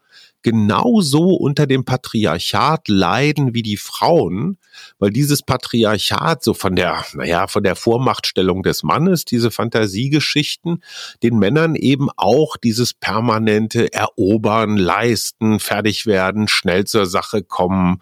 genauso 0.42 1.34
unter 1.34 1.66
dem 1.66 1.84
Patriarchat 1.84 2.88
leiden 2.88 3.54
wie 3.54 3.62
die 3.62 3.76
Frauen, 3.76 4.58
weil 4.98 5.10
dieses 5.10 5.42
Patriarchat 5.42 6.42
so 6.42 6.54
von 6.54 6.76
der, 6.76 7.04
naja, 7.14 7.46
von 7.46 7.62
der 7.62 7.76
Vormachtstellung 7.76 8.62
des 8.62 8.82
Mannes, 8.82 9.24
diese 9.24 9.50
Fantasiegeschichten, 9.50 10.82
den 11.22 11.38
Männern 11.38 11.74
eben 11.74 12.08
auch 12.16 12.56
dieses 12.56 12.94
permanente 12.94 13.92
Erobern, 13.92 14.76
Leisten, 14.76 15.60
fertig 15.60 16.06
werden, 16.06 16.48
schnell 16.48 16.84
zur 16.84 17.06
Sache 17.06 17.42
kommen, 17.42 18.00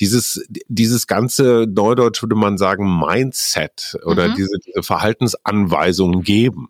dieses, 0.00 0.46
dieses 0.68 1.06
ganze 1.06 1.66
Neudeutsch 1.68 2.22
würde 2.22 2.36
man 2.36 2.58
sagen 2.58 2.98
Mindset 2.98 3.98
oder 4.04 4.28
mhm. 4.28 4.34
diese, 4.34 4.58
diese 4.64 4.82
Verhaltensanweisungen 4.82 6.22
geben. 6.22 6.68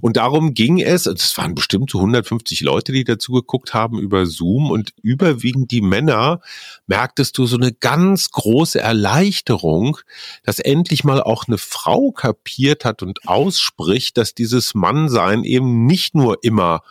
Und 0.00 0.16
darum 0.16 0.54
ging 0.54 0.80
es, 0.80 1.06
es 1.06 1.36
waren 1.36 1.54
bestimmt 1.54 1.90
so 1.90 1.98
150 1.98 2.60
Leute, 2.60 2.92
die 2.92 3.04
dazu 3.04 3.32
geguckt 3.32 3.74
haben 3.74 3.98
über 3.98 4.26
Zoom. 4.26 4.70
Und 4.70 4.92
überwiegend 5.02 5.70
die 5.70 5.80
Männer, 5.80 6.40
merktest 6.86 7.38
du 7.38 7.46
so 7.46 7.56
eine 7.56 7.72
ganz 7.72 8.30
große 8.30 8.80
Erleichterung, 8.80 9.98
dass 10.44 10.58
endlich 10.58 11.04
mal 11.04 11.22
auch 11.22 11.46
eine 11.46 11.58
Frau 11.58 12.12
kapiert 12.12 12.84
hat 12.84 13.02
und 13.02 13.26
ausspricht, 13.26 14.16
dass 14.16 14.34
dieses 14.34 14.74
Mannsein 14.74 15.44
eben 15.44 15.86
nicht 15.86 16.14
nur 16.14 16.38
immer 16.42 16.82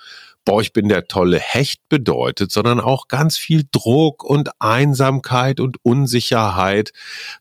boah, 0.45 0.61
ich 0.61 0.73
bin 0.73 0.89
der 0.89 1.07
tolle 1.07 1.39
Hecht 1.39 1.87
bedeutet, 1.89 2.51
sondern 2.51 2.79
auch 2.79 3.07
ganz 3.07 3.37
viel 3.37 3.63
Druck 3.71 4.23
und 4.23 4.49
Einsamkeit 4.59 5.59
und 5.59 5.77
Unsicherheit, 5.83 6.91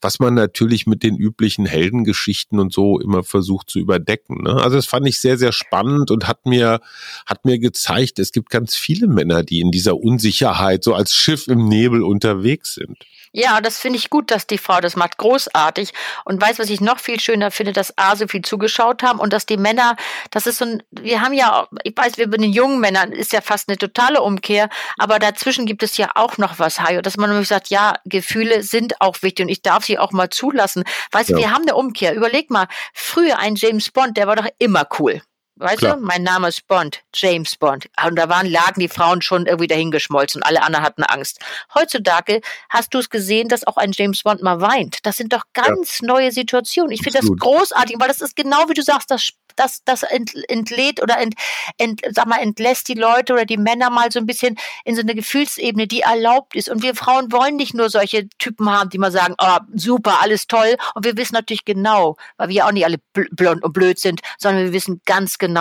was 0.00 0.20
man 0.20 0.34
natürlich 0.34 0.86
mit 0.86 1.02
den 1.02 1.16
üblichen 1.16 1.66
Heldengeschichten 1.66 2.58
und 2.58 2.72
so 2.72 3.00
immer 3.00 3.24
versucht 3.24 3.70
zu 3.70 3.78
überdecken. 3.78 4.42
Ne? 4.42 4.54
Also 4.54 4.76
das 4.76 4.86
fand 4.86 5.06
ich 5.08 5.20
sehr, 5.20 5.38
sehr 5.38 5.52
spannend 5.52 6.10
und 6.10 6.28
hat 6.28 6.46
mir, 6.46 6.80
hat 7.26 7.44
mir 7.44 7.58
gezeigt, 7.58 8.18
es 8.18 8.32
gibt 8.32 8.50
ganz 8.50 8.76
viele 8.76 9.08
Männer, 9.08 9.42
die 9.42 9.60
in 9.60 9.70
dieser 9.70 9.96
Unsicherheit 9.96 10.84
so 10.84 10.94
als 10.94 11.12
Schiff 11.12 11.48
im 11.48 11.68
Nebel 11.68 12.02
unterwegs 12.02 12.74
sind. 12.74 12.98
Ja, 13.32 13.62
das 13.62 13.78
finde 13.78 13.98
ich 13.98 14.10
gut, 14.10 14.30
dass 14.30 14.46
die 14.46 14.58
Frau 14.58 14.80
das 14.80 14.94
macht. 14.94 15.16
Großartig. 15.16 15.92
Und 16.26 16.40
weiß, 16.40 16.58
was 16.58 16.68
ich 16.68 16.82
noch 16.82 16.98
viel 16.98 17.18
schöner 17.18 17.50
finde, 17.50 17.72
dass 17.72 17.96
A 17.96 18.14
so 18.14 18.28
viel 18.28 18.42
zugeschaut 18.42 19.02
haben 19.02 19.18
und 19.18 19.32
dass 19.32 19.46
die 19.46 19.56
Männer, 19.56 19.96
das 20.30 20.46
ist 20.46 20.58
so 20.58 20.66
ein, 20.66 20.82
wir 20.90 21.22
haben 21.22 21.32
ja, 21.32 21.66
ich 21.82 21.96
weiß, 21.96 22.18
wir 22.18 22.28
bei 22.28 22.36
den 22.36 22.52
jungen 22.52 22.78
Männern 22.78 23.10
ist 23.10 23.32
ja 23.32 23.40
fast 23.40 23.70
eine 23.70 23.78
totale 23.78 24.20
Umkehr, 24.20 24.68
aber 24.98 25.18
dazwischen 25.18 25.64
gibt 25.64 25.82
es 25.82 25.96
ja 25.96 26.10
auch 26.14 26.36
noch 26.36 26.58
was, 26.58 26.80
Hajo, 26.80 27.00
dass 27.00 27.16
man 27.16 27.30
nämlich 27.30 27.48
sagt, 27.48 27.68
ja, 27.68 27.94
Gefühle 28.04 28.62
sind 28.62 29.00
auch 29.00 29.22
wichtig 29.22 29.46
und 29.46 29.48
ich 29.48 29.62
darf 29.62 29.84
sie 29.86 29.98
auch 29.98 30.12
mal 30.12 30.28
zulassen. 30.28 30.84
Weißt 31.10 31.30
du, 31.30 31.34
ja. 31.34 31.38
wir 31.38 31.50
haben 31.52 31.62
eine 31.62 31.74
Umkehr. 31.74 32.14
Überleg 32.14 32.50
mal, 32.50 32.68
früher 32.92 33.38
ein 33.38 33.54
James 33.54 33.90
Bond, 33.90 34.18
der 34.18 34.26
war 34.26 34.36
doch 34.36 34.48
immer 34.58 34.86
cool. 34.98 35.22
Weißt 35.62 35.78
Klar. 35.78 35.96
du, 35.96 36.02
mein 36.02 36.22
Name 36.22 36.48
ist 36.48 36.66
Bond, 36.66 37.02
James 37.14 37.56
Bond. 37.56 37.88
Und 38.04 38.16
da 38.16 38.28
waren, 38.28 38.50
lagen 38.50 38.80
die 38.80 38.88
Frauen 38.88 39.22
schon 39.22 39.46
irgendwie 39.46 39.68
dahingeschmolzen 39.68 40.40
und 40.42 40.46
alle 40.46 40.62
anderen 40.62 40.84
hatten 40.84 41.04
Angst. 41.04 41.38
Heutzutage 41.74 42.40
hast 42.68 42.92
du 42.94 42.98
es 42.98 43.10
gesehen, 43.10 43.48
dass 43.48 43.66
auch 43.66 43.76
ein 43.76 43.92
James 43.92 44.22
Bond 44.22 44.42
mal 44.42 44.60
weint. 44.60 44.98
Das 45.06 45.16
sind 45.16 45.32
doch 45.32 45.44
ganz 45.52 46.00
ja. 46.00 46.08
neue 46.08 46.32
Situationen. 46.32 46.92
Ich 46.92 47.02
finde 47.02 47.20
das 47.20 47.30
großartig, 47.38 47.96
weil 47.98 48.08
das 48.08 48.20
ist 48.20 48.34
genau 48.34 48.68
wie 48.68 48.74
du 48.74 48.82
sagst, 48.82 49.10
das 49.10 49.32
das, 49.56 49.82
das 49.84 50.02
entlädt 50.02 51.02
oder 51.02 51.18
ent, 51.18 51.34
ent, 51.78 52.02
sag 52.10 52.26
mal, 52.26 52.38
entlässt 52.40 52.88
die 52.88 52.94
Leute 52.94 53.32
oder 53.32 53.44
die 53.44 53.56
Männer 53.56 53.90
mal 53.90 54.10
so 54.10 54.18
ein 54.18 54.26
bisschen 54.26 54.56
in 54.84 54.94
so 54.94 55.02
eine 55.02 55.14
Gefühlsebene, 55.14 55.86
die 55.86 56.00
erlaubt 56.00 56.54
ist. 56.54 56.68
Und 56.68 56.82
wir 56.82 56.94
Frauen 56.94 57.32
wollen 57.32 57.56
nicht 57.56 57.74
nur 57.74 57.90
solche 57.90 58.28
Typen 58.38 58.70
haben, 58.70 58.90
die 58.90 58.98
mal 58.98 59.12
sagen, 59.12 59.34
oh, 59.38 59.58
super, 59.74 60.20
alles 60.22 60.46
toll. 60.46 60.76
Und 60.94 61.04
wir 61.04 61.16
wissen 61.16 61.34
natürlich 61.34 61.64
genau, 61.64 62.16
weil 62.36 62.48
wir 62.48 62.56
ja 62.56 62.66
auch 62.66 62.72
nicht 62.72 62.84
alle 62.84 62.98
blond 63.12 63.62
und 63.62 63.72
blöd 63.72 63.98
sind, 63.98 64.20
sondern 64.38 64.64
wir 64.64 64.72
wissen 64.72 65.00
ganz 65.04 65.38
genau, 65.38 65.51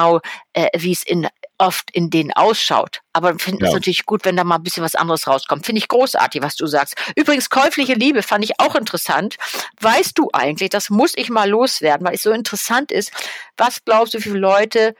äh, 0.53 0.67
wie 0.77 0.91
es 0.91 1.03
in 1.03 1.27
oft 1.61 1.91
in 1.91 2.09
denen 2.09 2.33
ausschaut. 2.33 3.01
Aber 3.13 3.37
finde 3.37 3.65
es 3.65 3.71
ja. 3.71 3.75
natürlich 3.75 4.05
gut, 4.05 4.25
wenn 4.25 4.35
da 4.35 4.43
mal 4.43 4.55
ein 4.55 4.63
bisschen 4.63 4.83
was 4.83 4.95
anderes 4.95 5.27
rauskommt. 5.27 5.65
Finde 5.65 5.79
ich 5.79 5.87
großartig, 5.87 6.41
was 6.41 6.55
du 6.55 6.65
sagst. 6.65 6.95
Übrigens, 7.15 7.51
käufliche 7.51 7.93
Liebe 7.93 8.23
fand 8.23 8.43
ich 8.43 8.59
auch 8.59 8.75
interessant. 8.75 9.35
Weißt 9.79 10.17
du 10.17 10.29
eigentlich, 10.33 10.69
das 10.69 10.89
muss 10.89 11.13
ich 11.15 11.29
mal 11.29 11.47
loswerden, 11.47 12.05
weil 12.07 12.15
es 12.15 12.23
so 12.23 12.31
interessant 12.31 12.91
ist. 12.91 13.11
Was 13.57 13.85
glaubst 13.85 14.13
du, 14.13 14.17
wie 14.17 14.23
viele 14.23 14.39
Leute 14.39 14.95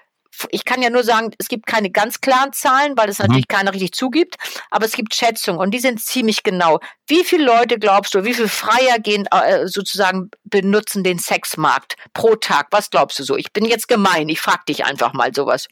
ich 0.49 0.65
kann 0.65 0.81
ja 0.81 0.89
nur 0.89 1.03
sagen, 1.03 1.31
es 1.37 1.47
gibt 1.47 1.65
keine 1.65 1.89
ganz 1.89 2.21
klaren 2.21 2.53
Zahlen, 2.53 2.93
weil 2.97 3.09
es 3.09 3.19
mhm. 3.19 3.25
natürlich 3.25 3.47
keiner 3.47 3.73
richtig 3.73 3.93
zugibt, 3.93 4.35
aber 4.69 4.85
es 4.85 4.93
gibt 4.93 5.13
Schätzungen 5.13 5.59
und 5.59 5.71
die 5.71 5.79
sind 5.79 6.01
ziemlich 6.01 6.43
genau. 6.43 6.79
Wie 7.07 7.23
viele 7.23 7.45
Leute 7.45 7.79
glaubst 7.79 8.13
du, 8.13 8.23
wie 8.23 8.33
viele 8.33 8.47
Freier 8.47 8.99
gehen 8.99 9.27
äh, 9.31 9.67
sozusagen 9.67 10.31
benutzen 10.43 11.03
den 11.03 11.19
Sexmarkt 11.19 11.95
pro 12.13 12.35
Tag? 12.35 12.67
Was 12.71 12.89
glaubst 12.89 13.19
du 13.19 13.23
so? 13.23 13.35
Ich 13.35 13.51
bin 13.53 13.65
jetzt 13.65 13.87
gemein, 13.87 14.29
ich 14.29 14.39
frag 14.39 14.65
dich 14.65 14.85
einfach 14.85 15.13
mal 15.13 15.33
sowas. 15.33 15.67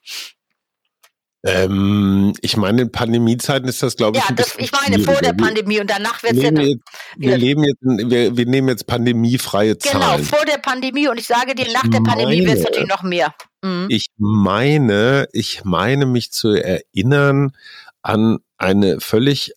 Ähm, 1.46 2.34
ich 2.42 2.58
meine, 2.58 2.82
in 2.82 2.92
Pandemiezeiten 2.92 3.70
ist 3.70 3.82
das, 3.82 3.96
glaube 3.96 4.18
ich. 4.18 4.24
Ja, 4.28 4.36
das, 4.36 4.56
ich 4.58 4.74
meine, 4.74 5.02
vor 5.02 5.22
der 5.22 5.32
Pandemie 5.32 5.80
und 5.80 5.90
danach 5.90 6.22
wird 6.22 6.34
es 6.34 6.44
ja. 6.44 6.52
Jetzt, 6.52 6.82
wir, 7.16 7.38
leben 7.38 7.64
jetzt, 7.64 7.80
wir, 7.82 8.36
wir 8.36 8.46
nehmen 8.46 8.68
jetzt 8.68 8.88
pandemiefreie 8.88 9.78
genau, 9.78 10.00
Zahlen. 10.00 10.18
Genau, 10.18 10.38
vor 10.38 10.46
der 10.46 10.58
Pandemie 10.58 11.08
und 11.08 11.18
ich 11.18 11.28
sage 11.28 11.56
dir, 11.56 11.72
nach 11.72 11.88
der 11.88 12.02
Pandemie 12.02 12.46
wird 12.46 12.58
es 12.58 12.64
natürlich 12.66 12.90
noch 12.90 13.04
mehr. 13.04 13.34
Mhm. 13.64 13.88
Ich 13.90 14.08
meine, 14.18 15.28
ich 15.32 15.64
meine 15.64 16.06
mich 16.06 16.32
zu 16.32 16.50
erinnern 16.50 17.56
an 18.02 18.40
eine 18.58 19.00
völlig 19.00 19.54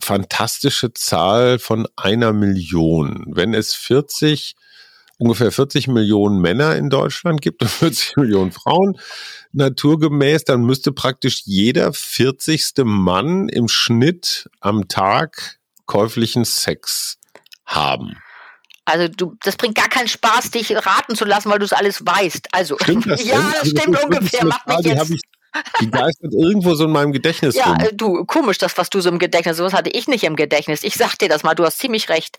fantastische 0.00 0.92
Zahl 0.92 1.58
von 1.58 1.86
einer 1.96 2.32
Million. 2.32 3.24
Wenn 3.28 3.54
es 3.54 3.74
40 3.74 4.54
ungefähr 5.18 5.52
40 5.52 5.88
Millionen 5.88 6.40
Männer 6.40 6.76
in 6.76 6.90
Deutschland 6.90 7.40
gibt 7.40 7.62
und 7.62 7.68
40 7.70 8.16
Millionen 8.16 8.52
Frauen, 8.52 8.98
naturgemäß, 9.52 10.44
dann 10.44 10.62
müsste 10.62 10.92
praktisch 10.92 11.42
jeder 11.44 11.92
40. 11.92 12.72
Mann 12.84 13.48
im 13.48 13.68
Schnitt 13.68 14.48
am 14.60 14.88
Tag 14.88 15.58
käuflichen 15.86 16.44
Sex 16.44 17.18
haben. 17.64 18.16
Also 18.84 19.08
du, 19.08 19.34
das 19.42 19.56
bringt 19.56 19.74
gar 19.74 19.88
keinen 19.88 20.08
Spaß, 20.08 20.50
dich 20.50 20.74
raten 20.74 21.14
zu 21.16 21.24
lassen, 21.24 21.50
weil 21.50 21.58
du 21.58 21.64
es 21.64 21.72
alles 21.72 22.04
weißt. 22.04 22.48
Also 22.52 22.76
stimmt 22.80 23.06
das 23.10 23.24
ja, 23.24 23.36
das 23.36 23.60
also, 23.60 23.76
stimmt 23.76 23.96
das 23.96 24.04
ungefähr. 24.04 24.44
Macht 24.44 24.66
mich 24.66 24.86
jetzt 24.86 25.14
die 25.80 25.90
geistert 25.90 26.32
irgendwo 26.32 26.74
so 26.74 26.84
in 26.84 26.90
meinem 26.90 27.12
Gedächtnis 27.12 27.54
ja, 27.54 27.66
rum. 27.66 27.78
Ja, 27.80 27.90
du, 27.92 28.24
komisch, 28.24 28.58
das, 28.58 28.76
was 28.76 28.90
du 28.90 29.00
so 29.00 29.08
im 29.08 29.18
Gedächtnis, 29.18 29.56
sowas 29.56 29.72
hatte 29.72 29.90
ich 29.90 30.08
nicht 30.08 30.24
im 30.24 30.36
Gedächtnis. 30.36 30.82
Ich 30.82 30.94
sag 30.94 31.16
dir 31.16 31.28
das 31.28 31.42
mal, 31.42 31.54
du 31.54 31.64
hast 31.64 31.78
ziemlich 31.78 32.08
recht. 32.08 32.36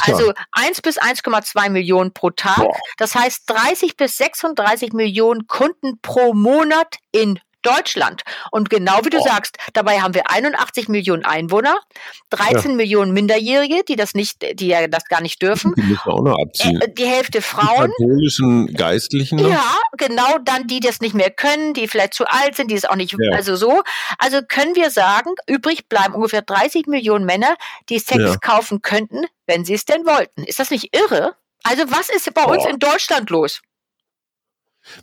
Also 0.00 0.32
1 0.52 0.82
bis 0.82 1.00
1,2 1.00 1.70
Millionen 1.70 2.12
pro 2.12 2.30
Tag. 2.30 2.56
Boah. 2.56 2.76
Das 2.96 3.14
heißt 3.14 3.44
30 3.46 3.96
bis 3.96 4.16
36 4.16 4.92
Millionen 4.92 5.46
Kunden 5.46 6.00
pro 6.02 6.34
Monat 6.34 6.96
in 7.12 7.38
Deutschland. 7.62 8.22
Und 8.50 8.70
genau 8.70 9.04
wie 9.04 9.10
du 9.10 9.18
oh. 9.18 9.24
sagst, 9.24 9.56
dabei 9.72 10.00
haben 10.00 10.14
wir 10.14 10.30
81 10.30 10.88
Millionen 10.88 11.24
Einwohner, 11.24 11.76
13 12.30 12.70
ja. 12.70 12.76
Millionen 12.76 13.12
Minderjährige, 13.12 13.82
die 13.88 13.96
das 13.96 14.14
nicht, 14.14 14.60
die 14.60 14.68
ja 14.68 14.86
das 14.86 15.04
gar 15.04 15.20
nicht 15.20 15.42
dürfen. 15.42 15.74
Die 15.76 15.82
müssen 15.82 16.10
auch 16.10 16.22
noch 16.22 16.36
abziehen. 16.38 16.80
Äh, 16.80 16.92
die 16.92 17.06
Hälfte 17.06 17.42
Frauen. 17.42 17.92
Die 17.98 18.04
katholischen 18.04 18.74
Geistlichen. 18.74 19.36
Noch. 19.36 19.50
Ja, 19.50 19.74
genau, 19.96 20.38
dann 20.44 20.66
die 20.66 20.80
das 20.80 21.00
nicht 21.00 21.14
mehr 21.14 21.30
können, 21.30 21.74
die 21.74 21.88
vielleicht 21.88 22.14
zu 22.14 22.24
alt 22.26 22.56
sind, 22.56 22.70
die 22.70 22.76
es 22.76 22.84
auch 22.84 22.96
nicht, 22.96 23.14
ja. 23.18 23.36
also 23.36 23.56
so. 23.56 23.82
Also 24.18 24.40
können 24.46 24.74
wir 24.74 24.90
sagen, 24.90 25.34
übrig 25.46 25.88
bleiben 25.88 26.14
ungefähr 26.14 26.42
30 26.42 26.86
Millionen 26.86 27.24
Männer, 27.24 27.56
die 27.88 27.98
Sex 27.98 28.22
ja. 28.22 28.36
kaufen 28.36 28.82
könnten, 28.82 29.24
wenn 29.46 29.64
sie 29.64 29.74
es 29.74 29.84
denn 29.84 30.06
wollten. 30.06 30.44
Ist 30.44 30.58
das 30.58 30.70
nicht 30.70 30.96
irre? 30.96 31.34
Also 31.64 31.82
was 31.88 32.08
ist 32.08 32.32
bei 32.34 32.44
oh. 32.44 32.52
uns 32.52 32.64
in 32.66 32.78
Deutschland 32.78 33.30
los? 33.30 33.60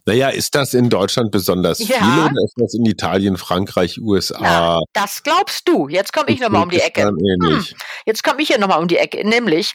Naja, 0.05 0.29
ist 0.29 0.55
das 0.55 0.73
in 0.73 0.89
Deutschland 0.89 1.31
besonders 1.31 1.79
ja. 1.79 1.97
viel 1.97 2.23
oder 2.25 2.43
ist 2.43 2.55
das 2.57 2.73
in 2.73 2.85
Italien, 2.85 3.37
Frankreich, 3.37 3.99
USA? 4.01 4.37
Na, 4.39 4.79
das 4.93 5.23
glaubst 5.23 5.67
du. 5.67 5.87
Jetzt 5.87 6.13
komme 6.13 6.29
ich 6.29 6.39
nochmal 6.39 6.63
um 6.63 6.69
die 6.69 6.79
Ecke. 6.79 7.03
Hm. 7.03 7.65
Jetzt 8.05 8.23
komme 8.23 8.41
ich 8.41 8.47
hier 8.47 8.59
nochmal 8.59 8.79
um 8.79 8.87
die 8.87 8.97
Ecke. 8.97 9.27
Nämlich 9.27 9.73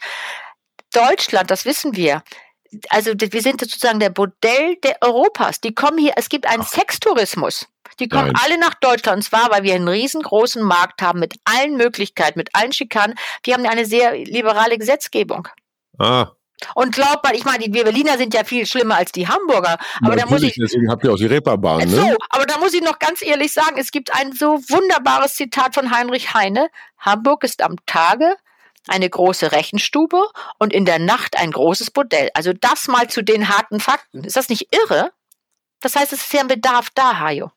Deutschland, 0.93 1.51
das 1.51 1.65
wissen 1.65 1.97
wir. 1.97 2.23
Also 2.89 3.13
wir 3.17 3.43
sind 3.43 3.61
sozusagen 3.61 3.99
der 3.99 4.13
Modell 4.17 4.77
der 4.85 4.99
Europas. 5.01 5.61
Die 5.61 5.75
kommen 5.75 5.99
hier, 5.99 6.13
es 6.17 6.29
gibt 6.29 6.47
einen 6.47 6.63
Ach. 6.63 6.69
Sextourismus. 6.69 7.67
Die 7.99 8.09
kommen 8.09 8.33
Nein. 8.33 8.43
alle 8.45 8.59
nach 8.59 8.75
Deutschland 8.75 9.19
und 9.19 9.23
zwar, 9.23 9.51
weil 9.51 9.63
wir 9.63 9.75
einen 9.75 9.89
riesengroßen 9.89 10.63
Markt 10.63 11.03
haben 11.03 11.21
mit 11.21 11.35
allen 11.45 11.77
Möglichkeiten, 11.77 12.39
mit 12.39 12.55
allen 12.55 12.73
Schikanen. 12.73 13.17
Wir 13.43 13.55
haben 13.55 13.67
eine 13.67 13.85
sehr 13.85 14.17
liberale 14.17 14.79
Gesetzgebung. 14.79 15.49
Ah, 15.99 16.29
und 16.75 16.95
glaubt 16.95 17.25
mal, 17.25 17.35
ich 17.35 17.45
meine, 17.45 17.65
die 17.65 17.71
Berliner 17.71 18.19
sind 18.19 18.35
ja 18.35 18.45
viel 18.45 18.67
schlimmer 18.67 18.97
als 18.97 19.13
die 19.13 19.29
Hamburger. 19.29 19.79
Aber 20.03 20.17
da 20.17 20.27
muss 20.27 20.43
ich. 20.43 20.55
Deswegen 20.55 20.91
habt 20.91 21.05
ihr 21.05 21.13
auch 21.13 21.17
die 21.17 21.27
Reeperbahn, 21.27 21.89
ne? 21.89 21.97
So, 21.97 22.17
aber 22.31 22.47
da 22.47 22.59
muss 22.59 22.75
ich 22.75 22.83
noch 22.83 22.99
ganz 22.99 23.23
ehrlich 23.23 23.53
sagen, 23.53 23.77
es 23.79 23.91
gibt 23.91 24.15
ein 24.15 24.33
so 24.33 24.59
wunderbares 24.69 25.35
Zitat 25.35 25.75
von 25.75 25.91
Heinrich 25.91 26.35
Heine. 26.35 26.69
Hamburg 26.99 27.45
ist 27.45 27.63
am 27.63 27.77
Tage 27.87 28.37
eine 28.89 29.09
große 29.09 29.53
Rechenstube 29.53 30.23
und 30.59 30.73
in 30.73 30.85
der 30.85 30.99
Nacht 30.99 31.39
ein 31.39 31.51
großes 31.51 31.91
Bordell. 31.91 32.31
Also 32.35 32.53
das 32.53 32.89
mal 32.89 33.09
zu 33.09 33.23
den 33.23 33.49
harten 33.49 33.81
Fakten. 33.81 34.25
Ist 34.25 34.37
das 34.37 34.49
nicht 34.49 34.75
irre? 34.75 35.13
Das 35.81 35.97
heißt, 35.97 36.13
es 36.13 36.25
ist 36.25 36.33
ja 36.33 36.41
ein 36.41 36.49
Bedarf 36.49 36.89
da, 36.95 37.19
Hajo. 37.19 37.51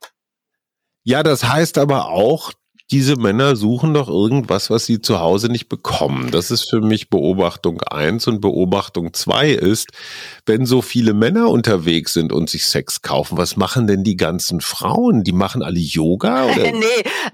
Ja, 1.03 1.23
das 1.23 1.43
heißt 1.43 1.77
aber 1.77 2.07
auch, 2.07 2.53
diese 2.91 3.15
Männer 3.15 3.55
suchen 3.55 3.93
doch 3.93 4.07
irgendwas, 4.07 4.69
was 4.69 4.85
sie 4.85 5.01
zu 5.01 5.19
Hause 5.19 5.47
nicht 5.47 5.69
bekommen. 5.69 6.31
Das 6.31 6.51
ist 6.51 6.69
für 6.69 6.81
mich 6.81 7.09
Beobachtung 7.09 7.81
eins 7.81 8.27
und 8.27 8.41
Beobachtung 8.41 9.13
zwei 9.13 9.49
ist, 9.49 9.87
wenn 10.45 10.65
so 10.65 10.81
viele 10.81 11.13
Männer 11.13 11.49
unterwegs 11.49 12.13
sind 12.13 12.31
und 12.31 12.49
sich 12.49 12.65
Sex 12.65 13.01
kaufen, 13.01 13.37
was 13.37 13.55
machen 13.57 13.87
denn 13.87 14.03
die 14.03 14.17
ganzen 14.17 14.61
Frauen? 14.61 15.23
Die 15.23 15.31
machen 15.31 15.63
alle 15.63 15.79
Yoga? 15.79 16.45
Oder? 16.53 16.71
nee, 16.71 16.85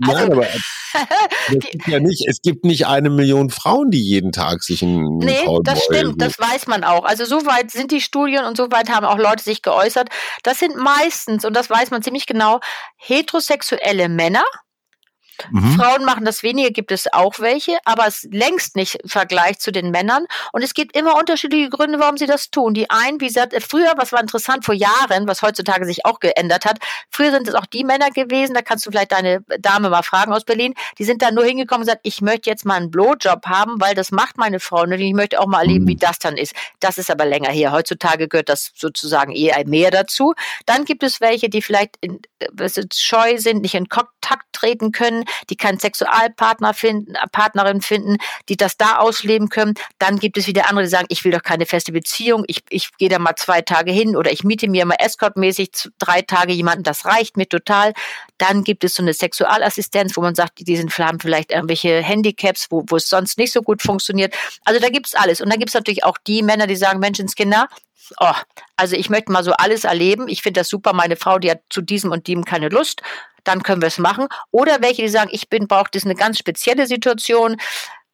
also, 0.01 0.13
Nein, 0.13 0.31
aber 0.31 0.47
es 1.47 1.59
gibt 1.71 1.87
ja 1.87 1.99
nicht, 1.99 2.25
es 2.27 2.41
gibt 2.41 2.63
nicht 2.63 2.87
eine 2.87 3.09
Million 3.09 3.49
Frauen, 3.49 3.91
die 3.91 4.01
jeden 4.01 4.31
Tag 4.31 4.63
sich 4.63 4.81
ein 4.81 5.17
Nee, 5.17 5.45
das 5.63 5.83
stimmt, 5.83 6.21
das 6.21 6.39
weiß 6.39 6.67
man 6.67 6.83
auch. 6.83 7.03
Also 7.03 7.25
soweit 7.25 7.71
sind 7.71 7.91
die 7.91 8.01
Studien 8.01 8.45
und 8.45 8.55
soweit 8.55 8.89
haben 8.89 9.05
auch 9.05 9.17
Leute 9.17 9.43
sich 9.43 9.61
geäußert. 9.61 10.09
Das 10.43 10.59
sind 10.59 10.77
meistens, 10.77 11.43
und 11.43 11.55
das 11.55 11.69
weiß 11.69 11.91
man 11.91 12.03
ziemlich 12.03 12.27
genau, 12.27 12.59
heterosexuelle 12.95 14.09
Männer, 14.09 14.43
Mhm. 15.51 15.79
Frauen 15.79 16.05
machen 16.05 16.25
das 16.25 16.43
weniger, 16.43 16.71
gibt 16.71 16.91
es 16.91 17.11
auch 17.11 17.39
welche, 17.39 17.77
aber 17.85 18.07
es 18.07 18.27
längst 18.31 18.75
nicht 18.75 18.95
im 18.95 19.09
Vergleich 19.09 19.59
zu 19.59 19.71
den 19.71 19.91
Männern. 19.91 20.25
Und 20.51 20.63
es 20.63 20.73
gibt 20.73 20.95
immer 20.95 21.17
unterschiedliche 21.17 21.69
Gründe, 21.69 21.99
warum 21.99 22.17
sie 22.17 22.25
das 22.25 22.51
tun. 22.51 22.73
Die 22.73 22.89
einen, 22.89 23.21
wie 23.21 23.27
gesagt, 23.27 23.55
früher, 23.67 23.93
was 23.97 24.11
war 24.11 24.21
interessant 24.21 24.65
vor 24.65 24.75
Jahren, 24.75 25.27
was 25.27 25.41
heutzutage 25.41 25.85
sich 25.85 26.05
auch 26.05 26.19
geändert 26.19 26.65
hat, 26.65 26.79
früher 27.09 27.31
sind 27.31 27.47
es 27.47 27.55
auch 27.55 27.65
die 27.65 27.83
Männer 27.83 28.09
gewesen, 28.11 28.53
da 28.53 28.61
kannst 28.61 28.85
du 28.85 28.91
vielleicht 28.91 29.11
deine 29.11 29.41
Dame 29.59 29.89
mal 29.89 30.03
fragen 30.03 30.33
aus 30.33 30.43
Berlin, 30.43 30.73
die 30.97 31.03
sind 31.03 31.21
da 31.21 31.31
nur 31.31 31.45
hingekommen 31.45 31.81
und 31.81 31.87
gesagt, 31.87 32.01
ich 32.03 32.21
möchte 32.21 32.49
jetzt 32.49 32.65
mal 32.65 32.75
einen 32.75 32.91
Blowjob 32.91 33.45
haben, 33.45 33.79
weil 33.79 33.95
das 33.95 34.11
macht 34.11 34.37
meine 34.37 34.59
Frau 34.59 34.81
und 34.81 34.91
ich 34.91 35.13
möchte 35.13 35.39
auch 35.39 35.47
mal 35.47 35.61
erleben, 35.61 35.87
wie 35.87 35.95
mhm. 35.95 35.99
das 35.99 36.19
dann 36.19 36.37
ist. 36.37 36.53
Das 36.79 36.97
ist 36.97 37.09
aber 37.09 37.25
länger 37.25 37.51
her. 37.51 37.71
Heutzutage 37.71 38.27
gehört 38.27 38.49
das 38.49 38.71
sozusagen 38.75 39.31
eher 39.33 39.65
mehr 39.67 39.91
dazu. 39.91 40.33
Dann 40.65 40.85
gibt 40.85 41.03
es 41.03 41.21
welche, 41.21 41.49
die 41.49 41.61
vielleicht 41.61 41.95
in, 42.01 42.19
äh, 42.39 42.47
scheu 42.93 43.37
sind, 43.37 43.61
nicht 43.61 43.75
in 43.75 43.89
Kontakt 43.89 44.45
treten 44.51 44.91
können, 44.91 45.25
die 45.49 45.55
keinen 45.55 45.79
Sexualpartner 45.79 46.73
finden, 46.73 47.15
äh, 47.15 47.27
Partnerin 47.31 47.81
finden, 47.81 48.17
die 48.47 48.57
das 48.57 48.77
da 48.77 48.97
ausleben 48.97 49.49
können. 49.49 49.73
Dann 49.97 50.19
gibt 50.19 50.37
es 50.37 50.47
wieder 50.47 50.69
andere, 50.69 50.85
die 50.85 50.91
sagen, 50.91 51.07
ich 51.09 51.23
will 51.23 51.31
doch 51.31 51.43
keine 51.43 51.65
feste 51.65 51.91
Beziehung, 51.91 52.43
ich, 52.47 52.63
ich 52.69 52.95
gehe 52.97 53.09
da 53.09 53.19
mal 53.19 53.35
zwei 53.35 53.61
Tage 53.61 53.91
hin 53.91 54.15
oder 54.15 54.31
ich 54.31 54.43
miete 54.43 54.69
mir 54.69 54.85
mal 54.85 54.97
escortmäßig 54.99 55.71
drei 55.97 56.21
Tage 56.21 56.53
jemanden, 56.53 56.83
das 56.83 57.05
reicht 57.05 57.37
mir 57.37 57.47
total. 57.47 57.93
Dann 58.37 58.63
gibt 58.63 58.83
es 58.83 58.95
so 58.95 59.03
eine 59.03 59.13
Sexualassistenz, 59.13 60.15
wo 60.15 60.21
man 60.21 60.35
sagt, 60.35 60.67
die 60.67 60.77
sind, 60.77 60.97
haben 60.97 61.19
vielleicht 61.19 61.51
irgendwelche 61.51 62.01
Handicaps, 62.01 62.67
wo, 62.69 62.83
wo 62.87 62.95
es 62.95 63.09
sonst 63.09 63.37
nicht 63.37 63.51
so 63.51 63.61
gut 63.61 63.81
funktioniert. 63.81 64.35
Also 64.65 64.79
da 64.79 64.89
gibt 64.89 65.07
es 65.07 65.15
alles. 65.15 65.41
Und 65.41 65.49
dann 65.49 65.59
gibt 65.59 65.69
es 65.69 65.73
natürlich 65.75 66.03
auch 66.03 66.17
die 66.17 66.41
Männer, 66.41 66.67
die 66.67 66.75
sagen, 66.75 66.99
Menschenskinder, 66.99 67.67
oh, 68.19 68.33
also 68.75 68.95
ich 68.95 69.09
möchte 69.09 69.31
mal 69.31 69.43
so 69.43 69.51
alles 69.53 69.83
erleben. 69.83 70.27
Ich 70.27 70.41
finde 70.41 70.61
das 70.61 70.69
super. 70.69 70.93
Meine 70.93 71.15
Frau, 71.15 71.39
die 71.39 71.51
hat 71.51 71.61
zu 71.69 71.81
diesem 71.81 72.11
und 72.11 72.27
dem 72.27 72.45
keine 72.45 72.69
Lust 72.69 73.01
dann 73.43 73.63
können 73.63 73.81
wir 73.81 73.87
es 73.87 73.97
machen. 73.97 74.27
Oder 74.51 74.81
welche, 74.81 75.01
die 75.01 75.09
sagen, 75.09 75.29
ich 75.31 75.49
bin, 75.49 75.67
brauche 75.67 75.89
das 75.91 76.05
eine 76.05 76.15
ganz 76.15 76.37
spezielle 76.37 76.87
Situation, 76.87 77.57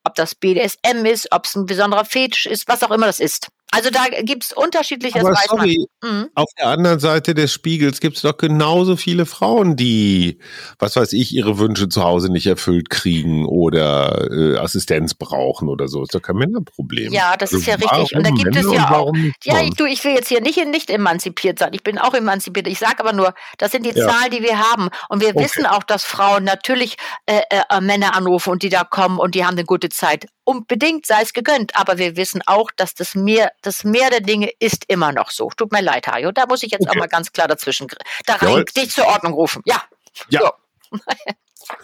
ob 0.03 0.15
das 0.15 0.35
BDSM 0.35 1.05
ist, 1.05 1.31
ob 1.31 1.45
es 1.45 1.55
ein 1.55 1.65
besonderer 1.65 2.05
Fetisch 2.05 2.45
ist, 2.45 2.67
was 2.67 2.83
auch 2.83 2.91
immer 2.91 3.07
das 3.07 3.19
ist. 3.19 3.49
Also 3.75 3.89
da 3.89 4.05
gibt 4.21 4.45
es 4.45 4.53
unterschiedliches 4.53 5.21
Aber 5.21 5.35
sorry, 5.49 5.85
mhm. 6.01 6.29
Auf 6.33 6.47
der 6.57 6.67
anderen 6.67 6.99
Seite 6.99 7.33
des 7.33 7.51
Spiegels 7.51 7.99
gibt 7.99 8.15
es 8.15 8.21
doch 8.21 8.37
genauso 8.37 8.95
viele 8.95 9.25
Frauen, 9.25 9.75
die, 9.75 10.39
was 10.79 10.95
weiß 10.95 11.11
ich, 11.11 11.33
ihre 11.33 11.59
Wünsche 11.59 11.89
zu 11.89 12.01
Hause 12.01 12.31
nicht 12.31 12.47
erfüllt 12.47 12.89
kriegen 12.89 13.45
oder 13.45 14.31
äh, 14.31 14.57
Assistenz 14.57 15.13
brauchen 15.13 15.67
oder 15.67 15.89
so. 15.89 16.03
Ist 16.03 16.15
doch 16.15 16.21
kein 16.21 16.37
Männerproblem. 16.37 17.11
Ja, 17.11 17.35
das 17.35 17.51
also 17.51 17.57
ist 17.57 17.67
ja 17.67 17.75
richtig. 17.75 18.15
Und 18.15 18.25
da 18.25 18.29
gibt 18.29 18.55
Männer 18.55 18.69
es 18.69 18.73
ja 18.73 18.91
auch. 18.91 19.13
Ja, 19.43 19.61
ich, 19.61 19.73
du, 19.75 19.85
ich 19.85 20.01
will 20.05 20.13
jetzt 20.13 20.29
hier 20.29 20.39
nicht, 20.39 20.65
nicht 20.67 20.89
emanzipiert 20.89 21.59
sein. 21.59 21.71
Ich 21.73 21.83
bin 21.83 21.97
auch 21.97 22.13
emanzipiert. 22.13 22.67
Ich 22.67 22.79
sage 22.79 23.01
aber 23.01 23.11
nur, 23.11 23.33
das 23.57 23.73
sind 23.73 23.85
die 23.85 23.97
ja. 23.97 24.07
Zahlen, 24.07 24.31
die 24.31 24.41
wir 24.41 24.57
haben. 24.57 24.87
Und 25.09 25.21
wir 25.21 25.35
okay. 25.35 25.43
wissen 25.43 25.65
auch, 25.65 25.83
dass 25.83 26.05
Frauen 26.05 26.45
natürlich 26.45 26.95
äh, 27.25 27.41
äh, 27.49 27.81
Männer 27.81 28.15
anrufen 28.15 28.51
und 28.51 28.63
die 28.63 28.69
da 28.69 28.85
kommen 28.85 29.19
und 29.19 29.35
die 29.35 29.43
haben 29.43 29.55
eine 29.55 29.65
gute 29.65 29.89
Zeit. 29.89 30.27
Unbedingt 30.45 31.05
sei 31.05 31.21
es 31.21 31.33
gegönnt. 31.33 31.75
Aber 31.75 31.97
wir 31.97 32.15
wissen 32.15 32.41
auch, 32.45 32.71
dass 32.75 32.93
das 32.93 33.15
mehr 33.15 33.51
das 33.61 33.83
Meer 33.83 34.09
der 34.09 34.21
Dinge 34.21 34.49
ist 34.59 34.85
immer 34.87 35.11
noch 35.11 35.31
so. 35.31 35.49
Tut 35.49 35.71
mir 35.71 35.81
leid, 35.81 36.07
Hajo. 36.07 36.31
Da 36.31 36.45
muss 36.45 36.63
ich 36.63 36.71
jetzt 36.71 36.83
okay. 36.83 36.91
auch 36.91 36.99
mal 36.99 37.07
ganz 37.07 37.33
klar 37.33 37.47
dazwischen 37.47 37.87
da 38.25 38.35
rein 38.35 38.63
dich 38.77 38.91
zur 38.91 39.07
Ordnung 39.07 39.33
rufen. 39.33 39.61
Ja. 39.65 39.83
Ja. 40.29 40.39
So. 40.41 40.99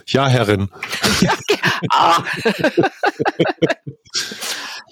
Ja, 0.05 0.27
Herrin. 0.27 0.69
ah. 1.89 2.23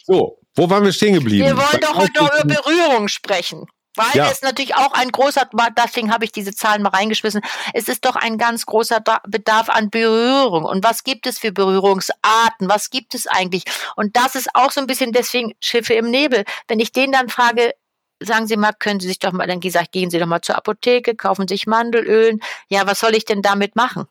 so, 0.04 0.40
wo 0.56 0.70
waren 0.70 0.84
wir 0.84 0.92
stehen 0.92 1.14
geblieben? 1.14 1.46
Wir 1.46 1.56
wollen 1.58 1.80
doch 1.80 1.96
heute 1.96 2.24
noch 2.24 2.44
über 2.44 2.56
Berührung 2.56 3.08
sprechen. 3.08 3.68
Weil 4.00 4.16
ja. 4.16 4.32
es 4.32 4.42
natürlich 4.42 4.76
auch 4.76 4.94
ein 4.94 5.12
großer, 5.12 5.50
deswegen 5.78 6.14
habe 6.14 6.24
ich 6.24 6.32
diese 6.32 6.54
Zahlen 6.54 6.84
mal 6.84 6.92
reingeschmissen, 6.92 7.42
es 7.74 7.90
ist 7.90 8.06
doch 8.06 8.16
ein 8.16 8.38
ganz 8.38 8.66
großer 8.66 9.04
Bedarf 9.28 9.70
an 9.70 9.90
Berührung. 9.90 10.64
Und 10.64 10.86
was 10.86 11.04
gibt 11.04 11.28
es 11.28 11.38
für 11.38 11.52
Berührungsarten? 11.52 12.70
Was 12.70 12.92
gibt 12.92 13.14
es 13.14 13.28
eigentlich? 13.28 13.66
Und 13.98 14.16
das 14.16 14.36
ist 14.36 14.56
auch 14.56 14.72
so 14.72 14.80
ein 14.80 14.88
bisschen 14.88 15.12
deswegen 15.12 15.54
Schiffe 15.60 15.96
im 15.96 16.10
Nebel. 16.10 16.46
Wenn 16.70 16.80
ich 16.80 16.94
den 16.94 17.12
dann 17.12 17.28
frage, 17.28 17.74
sagen 18.22 18.48
Sie 18.48 18.56
mal, 18.56 18.72
können 18.72 19.02
Sie 19.02 19.10
sich 19.10 19.20
doch 19.20 19.34
mal, 19.34 19.48
dann 19.48 19.60
gesagt, 19.60 19.92
gehen 19.92 20.10
Sie 20.10 20.18
doch 20.18 20.28
mal 20.28 20.42
zur 20.42 20.56
Apotheke, 20.56 21.16
kaufen 21.16 21.50
sich 21.50 21.68
Mandelölen. 21.68 22.40
Ja, 22.70 22.88
was 22.88 23.02
soll 23.02 23.16
ich 23.16 23.26
denn 23.26 23.42
damit 23.42 23.76
machen? 23.76 24.08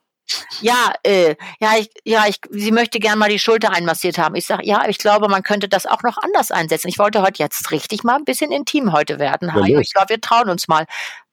Ja, 0.61 0.93
äh, 1.03 1.35
ja, 1.59 1.77
ich, 1.77 1.89
ja, 2.03 2.25
ich, 2.27 2.39
sie 2.49 2.71
möchte 2.71 2.99
gern 2.99 3.17
mal 3.19 3.29
die 3.29 3.39
Schulter 3.39 3.71
einmassiert 3.71 4.17
haben. 4.17 4.35
Ich 4.35 4.45
sage, 4.45 4.65
ja, 4.65 4.87
ich 4.87 4.97
glaube, 4.97 5.27
man 5.29 5.43
könnte 5.43 5.69
das 5.69 5.85
auch 5.85 6.03
noch 6.03 6.17
anders 6.17 6.51
einsetzen. 6.51 6.87
Ich 6.87 6.99
wollte 6.99 7.21
heute 7.21 7.41
jetzt 7.41 7.71
richtig 7.71 8.03
mal 8.03 8.15
ein 8.15 8.25
bisschen 8.25 8.51
intim 8.51 8.91
heute 8.93 9.19
werden. 9.19 9.51
Ja, 9.73 9.79
ich 9.79 9.93
glaube, 9.93 10.09
wir 10.09 10.21
trauen 10.21 10.49
uns 10.49 10.67
mal. 10.67 10.85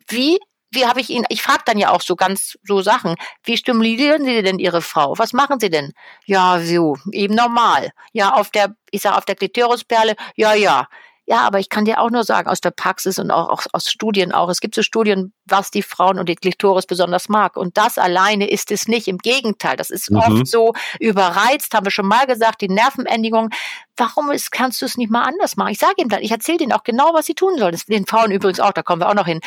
Wie 0.09 0.39
wie 0.71 0.87
habe 0.87 1.01
ich 1.01 1.11
ihn, 1.11 1.25
ich 1.29 1.43
frage 1.43 1.63
dann 1.65 1.79
ja 1.79 1.91
auch 1.91 2.03
so 2.03 2.17
ganz 2.17 2.59
so 2.63 2.83
Sachen, 2.83 3.15
wie 3.45 3.57
stimulieren 3.57 4.25
Sie 4.25 4.43
denn 4.43 4.59
Ihre 4.59 4.83
Frau? 4.83 5.15
Was 5.17 5.33
machen 5.33 5.61
Sie 5.61 5.71
denn? 5.71 5.93
Ja, 6.27 6.61
so, 6.61 6.97
eben 7.13 7.35
normal. 7.35 7.91
Ja, 8.13 8.35
auf 8.35 8.51
der, 8.51 8.77
ich 8.91 9.03
sage 9.03 9.17
auf 9.17 9.25
der 9.25 9.37
Klitorisperle, 9.37 10.17
ja, 10.35 10.55
ja. 10.55 10.89
Ja, 11.29 11.41
aber 11.41 11.59
ich 11.59 11.69
kann 11.69 11.85
dir 11.85 12.01
auch 12.01 12.11
nur 12.11 12.23
sagen, 12.23 12.49
aus 12.49 12.61
der 12.61 12.71
Praxis 12.71 13.19
und 13.19 13.33
auch, 13.33 13.49
auch 13.49 13.63
aus 13.73 13.91
Studien 13.91 14.31
auch, 14.31 14.49
es 14.49 14.61
gibt 14.61 14.77
so 14.77 14.83
Studien, 14.83 15.33
was 15.45 15.73
die 15.73 15.83
Frauen 15.83 16.21
und 16.21 16.29
die 16.29 16.37
Klitoris 16.37 16.87
besonders 16.87 17.29
mag. 17.29 17.57
Und 17.57 17.77
das 17.77 17.99
alleine 17.99 18.49
ist 18.49 18.71
es 18.71 18.87
nicht. 18.87 19.09
Im 19.09 19.19
Gegenteil, 19.19 19.77
das 19.77 19.91
ist 19.91 20.11
mhm. 20.11 20.19
oft 20.19 20.47
so 20.47 20.73
überreizt, 21.01 21.75
haben 21.75 21.85
wir 21.85 21.91
schon 21.91 22.07
mal 22.07 22.27
gesagt, 22.27 22.61
die 22.61 22.69
Nervenendigung. 22.69 23.51
Warum 23.97 24.31
ist, 24.31 24.53
kannst 24.53 24.83
du 24.83 24.87
es 24.87 24.97
nicht 24.97 25.11
mal 25.11 25.23
anders 25.23 25.57
machen? 25.57 25.73
Ich 25.73 25.79
sage 25.79 25.95
ihm 25.99 26.09
dann, 26.09 26.23
ich 26.23 26.31
erzähle 26.31 26.59
denen 26.59 26.73
auch 26.73 26.85
genau, 26.85 27.13
was 27.13 27.27
sie 27.27 27.35
tun 27.35 27.59
sollen. 27.59 27.73
Das 27.73 27.87
den 27.87 28.07
Frauen 28.07 28.31
übrigens 28.31 28.61
auch, 28.61 28.73
da 28.73 28.83
kommen 28.83 29.03
wir 29.03 29.09
auch 29.09 29.15
noch 29.15 29.27
hin. 29.27 29.41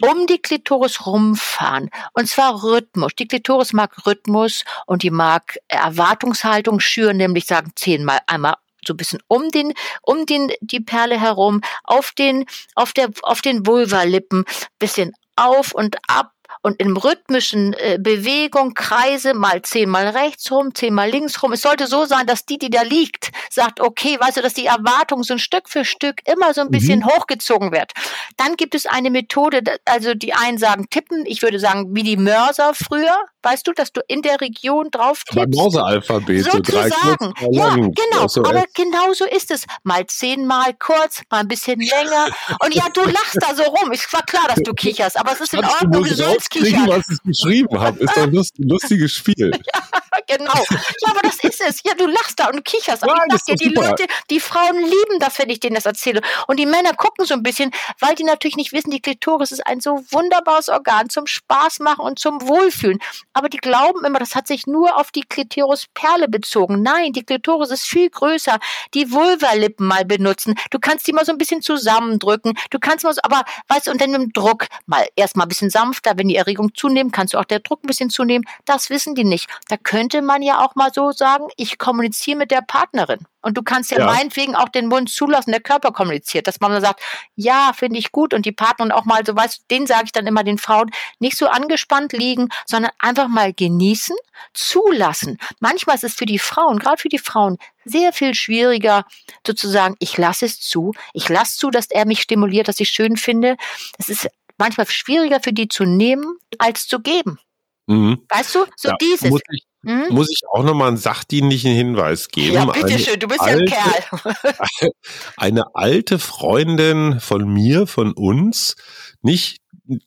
Um 0.00 0.26
die 0.26 0.38
Klitoris 0.38 1.06
rumfahren. 1.06 1.90
Und 2.14 2.28
zwar 2.28 2.64
Rhythmus. 2.64 3.14
Die 3.14 3.28
Klitoris 3.28 3.72
mag 3.72 4.06
Rhythmus 4.06 4.64
und 4.86 5.04
die 5.04 5.10
mag 5.10 5.58
Erwartungshaltung 5.68 6.80
schüren, 6.80 7.16
nämlich 7.18 7.46
sagen 7.46 7.72
zehnmal 7.76 8.18
einmal 8.26 8.54
so 8.86 8.94
ein 8.94 8.96
bisschen 8.96 9.20
um 9.28 9.48
den, 9.50 9.72
um 10.02 10.26
den, 10.26 10.52
die 10.60 10.80
Perle 10.80 11.20
herum, 11.20 11.60
auf 11.84 12.12
den, 12.12 12.46
auf 12.74 12.92
der, 12.92 13.10
auf 13.22 13.42
den 13.42 13.66
Vulvalippen, 13.66 14.44
bisschen 14.78 15.12
auf 15.36 15.72
und 15.72 15.96
ab 16.08 16.32
und 16.60 16.80
in 16.80 16.96
rhythmischen 16.96 17.72
äh, 17.74 17.98
Bewegung 18.00 18.74
Kreise 18.74 19.34
mal 19.34 19.62
zehnmal 19.62 20.08
rechts 20.08 20.50
rum, 20.50 20.74
zehnmal 20.74 21.10
links 21.10 21.42
rum. 21.42 21.52
Es 21.52 21.62
sollte 21.62 21.86
so 21.86 22.04
sein, 22.04 22.26
dass 22.26 22.44
die, 22.44 22.58
die 22.58 22.70
da 22.70 22.82
liegt, 22.82 23.32
sagt, 23.50 23.80
okay, 23.80 24.18
weißt 24.20 24.36
du, 24.36 24.42
dass 24.42 24.54
die 24.54 24.66
Erwartung 24.66 25.22
so 25.22 25.34
ein 25.34 25.38
Stück 25.38 25.68
für 25.68 25.84
Stück 25.84 26.20
immer 26.26 26.52
so 26.54 26.60
ein 26.60 26.70
bisschen 26.70 27.00
mhm. 27.00 27.06
hochgezogen 27.06 27.72
wird. 27.72 27.92
Dann 28.36 28.56
gibt 28.56 28.74
es 28.74 28.86
eine 28.86 29.10
Methode, 29.10 29.62
also 29.86 30.14
die 30.14 30.34
einen 30.34 30.58
sagen 30.58 30.88
tippen, 30.90 31.24
ich 31.26 31.42
würde 31.42 31.58
sagen, 31.58 31.94
wie 31.94 32.02
die 32.02 32.16
Mörser 32.16 32.74
früher, 32.74 33.16
weißt 33.42 33.66
du, 33.66 33.72
dass 33.72 33.92
du 33.92 34.00
in 34.08 34.22
der 34.22 34.40
Region 34.40 34.90
drauf 34.90 35.24
tippst. 35.24 35.36
Beim 35.36 35.50
Mauseralphabet. 35.50 36.44
Sozusagen. 36.44 37.34
So 37.40 37.52
ja, 37.52 37.74
genau. 37.74 38.28
So 38.28 38.44
aber 38.44 38.64
genau 38.74 39.12
so 39.12 39.24
ist 39.24 39.50
es. 39.50 39.64
Mal 39.82 40.06
zehnmal 40.06 40.74
kurz, 40.78 41.22
mal 41.30 41.40
ein 41.40 41.48
bisschen 41.48 41.80
länger. 41.80 42.28
Und 42.64 42.74
ja, 42.74 42.84
du 42.92 43.02
lachst 43.02 43.38
da 43.40 43.54
so 43.54 43.64
rum. 43.64 43.90
Es 43.92 44.12
war 44.12 44.22
klar, 44.22 44.48
dass 44.48 44.62
du 44.62 44.72
kicherst, 44.72 45.18
aber 45.18 45.32
es 45.32 45.40
ist 45.40 45.54
in 45.54 45.64
Ordnung, 45.64 46.04
du 46.04 46.14
sollst 46.14 46.50
kichern. 46.50 46.88
was 46.88 47.08
ich 47.08 47.22
geschrieben 47.22 47.80
habe. 47.80 47.98
Ist 47.98 48.16
doch 48.16 48.22
ein 48.22 48.44
lustiges 48.58 49.12
Spiel. 49.12 49.50
ja, 49.74 49.91
genau. 50.36 50.64
Ja, 51.02 51.10
aber 51.10 51.20
das 51.22 51.42
ist 51.42 51.60
es. 51.60 51.82
Ja, 51.84 51.94
du 51.94 52.06
lachst 52.06 52.38
da 52.38 52.48
und 52.48 52.64
kicherst. 52.64 53.02
Aber 53.02 53.14
Nein, 53.14 53.26
ich 53.28 53.34
sag 53.34 53.56
dir, 53.56 53.56
die 53.56 53.74
super. 53.74 53.90
Leute, 53.90 54.06
die 54.30 54.40
Frauen 54.40 54.78
lieben 54.78 55.18
das, 55.20 55.38
wenn 55.38 55.50
ich 55.50 55.60
denen 55.60 55.74
das 55.74 55.86
erzähle. 55.86 56.20
Und 56.46 56.58
die 56.58 56.66
Männer 56.66 56.94
gucken 56.94 57.24
so 57.26 57.34
ein 57.34 57.42
bisschen, 57.42 57.70
weil 57.98 58.14
die 58.14 58.24
natürlich 58.24 58.56
nicht 58.56 58.72
wissen, 58.72 58.90
die 58.90 59.00
Klitoris 59.00 59.52
ist 59.52 59.66
ein 59.66 59.80
so 59.80 60.02
wunderbares 60.10 60.68
Organ 60.68 61.08
zum 61.08 61.26
Spaß 61.26 61.80
machen 61.80 62.04
und 62.04 62.18
zum 62.18 62.46
Wohlfühlen. 62.46 62.98
Aber 63.32 63.48
die 63.48 63.58
glauben 63.58 64.04
immer, 64.04 64.18
das 64.18 64.34
hat 64.34 64.46
sich 64.46 64.66
nur 64.66 64.96
auf 64.98 65.10
die 65.10 65.22
Klitorisperle 65.22 66.28
bezogen. 66.28 66.82
Nein, 66.82 67.12
die 67.12 67.24
Klitoris 67.24 67.70
ist 67.70 67.84
viel 67.84 68.10
größer. 68.10 68.58
Die 68.94 69.12
Vulvalippen 69.12 69.86
mal 69.86 70.04
benutzen. 70.04 70.54
Du 70.70 70.78
kannst 70.78 71.06
die 71.06 71.12
mal 71.12 71.24
so 71.24 71.32
ein 71.32 71.38
bisschen 71.38 71.62
zusammendrücken. 71.62 72.54
Du 72.70 72.78
kannst 72.78 73.04
mal 73.04 73.12
so, 73.12 73.20
aber 73.22 73.44
weißt 73.68 73.86
du, 73.86 73.90
und 73.90 74.00
dann 74.00 74.10
mit 74.10 74.20
dem 74.20 74.32
Druck 74.32 74.66
mal 74.86 75.06
erstmal 75.16 75.46
ein 75.46 75.48
bisschen 75.48 75.70
sanfter, 75.70 76.12
wenn 76.16 76.28
die 76.28 76.36
Erregung 76.36 76.74
zunimmt, 76.74 77.12
kannst 77.12 77.34
du 77.34 77.38
auch 77.38 77.44
der 77.44 77.60
Druck 77.60 77.84
ein 77.84 77.86
bisschen 77.86 78.10
zunehmen. 78.10 78.44
Das 78.64 78.90
wissen 78.90 79.14
die 79.14 79.24
nicht. 79.24 79.48
Da 79.68 79.76
könnte 79.76 80.21
man 80.22 80.42
ja 80.42 80.64
auch 80.64 80.74
mal 80.74 80.92
so 80.92 81.12
sagen, 81.12 81.48
ich 81.56 81.78
kommuniziere 81.78 82.38
mit 82.38 82.50
der 82.50 82.62
Partnerin. 82.62 83.26
Und 83.42 83.56
du 83.56 83.62
kannst 83.62 83.90
ja, 83.90 83.98
ja, 83.98 84.06
meinetwegen 84.06 84.54
auch 84.54 84.68
den 84.68 84.86
Mund 84.86 85.10
zulassen, 85.10 85.50
der 85.50 85.60
Körper 85.60 85.92
kommuniziert, 85.92 86.46
dass 86.46 86.60
man 86.60 86.70
dann 86.70 86.80
sagt, 86.80 87.00
ja, 87.34 87.72
finde 87.74 87.98
ich 87.98 88.12
gut. 88.12 88.34
Und 88.34 88.46
die 88.46 88.52
Partnerin 88.52 88.92
auch 88.92 89.04
mal 89.04 89.26
so, 89.26 89.34
weißt 89.34 89.58
du, 89.58 89.62
den 89.70 89.86
sage 89.86 90.04
ich 90.06 90.12
dann 90.12 90.26
immer 90.26 90.44
den 90.44 90.58
Frauen, 90.58 90.90
nicht 91.18 91.36
so 91.36 91.48
angespannt 91.48 92.12
liegen, 92.12 92.48
sondern 92.66 92.92
einfach 92.98 93.28
mal 93.28 93.52
genießen, 93.52 94.16
zulassen. 94.54 95.38
Manchmal 95.60 95.96
ist 95.96 96.04
es 96.04 96.14
für 96.14 96.26
die 96.26 96.38
Frauen, 96.38 96.78
gerade 96.78 97.00
für 97.00 97.08
die 97.08 97.18
Frauen, 97.18 97.58
sehr 97.84 98.12
viel 98.12 98.34
schwieriger, 98.34 99.04
sozusagen, 99.46 99.96
ich 99.98 100.16
lasse 100.18 100.46
es 100.46 100.60
zu, 100.60 100.92
ich 101.12 101.28
lasse 101.28 101.58
zu, 101.58 101.70
dass 101.70 101.90
er 101.90 102.06
mich 102.06 102.22
stimuliert, 102.22 102.68
dass 102.68 102.80
ich 102.80 102.90
schön 102.90 103.16
finde. 103.16 103.56
Es 103.98 104.08
ist 104.08 104.28
manchmal 104.56 104.86
schwieriger 104.88 105.40
für 105.40 105.52
die 105.52 105.68
zu 105.68 105.84
nehmen, 105.84 106.36
als 106.58 106.86
zu 106.86 107.00
geben. 107.00 107.38
Mhm. 107.86 108.24
Weißt 108.28 108.54
du, 108.54 108.64
so 108.76 108.90
ja, 108.90 108.96
dieses. 109.00 109.30
Muss 109.30 109.40
ich, 109.50 109.64
hm? 109.84 110.14
muss 110.14 110.30
ich 110.30 110.42
auch 110.52 110.62
nochmal 110.62 110.88
einen 110.88 110.96
sachdienlichen 110.96 111.72
Hinweis 111.72 112.28
geben. 112.28 112.54
Ja, 112.54 112.64
bitteschön, 112.66 113.18
du 113.18 113.28
bist 113.28 113.40
alte, 113.40 113.64
ja 113.64 113.78
ein 113.78 114.20
Kerl. 114.30 114.90
eine 115.36 115.74
alte 115.74 116.18
Freundin 116.18 117.20
von 117.20 117.52
mir, 117.52 117.86
von 117.86 118.12
uns, 118.12 118.76
nicht 119.22 119.62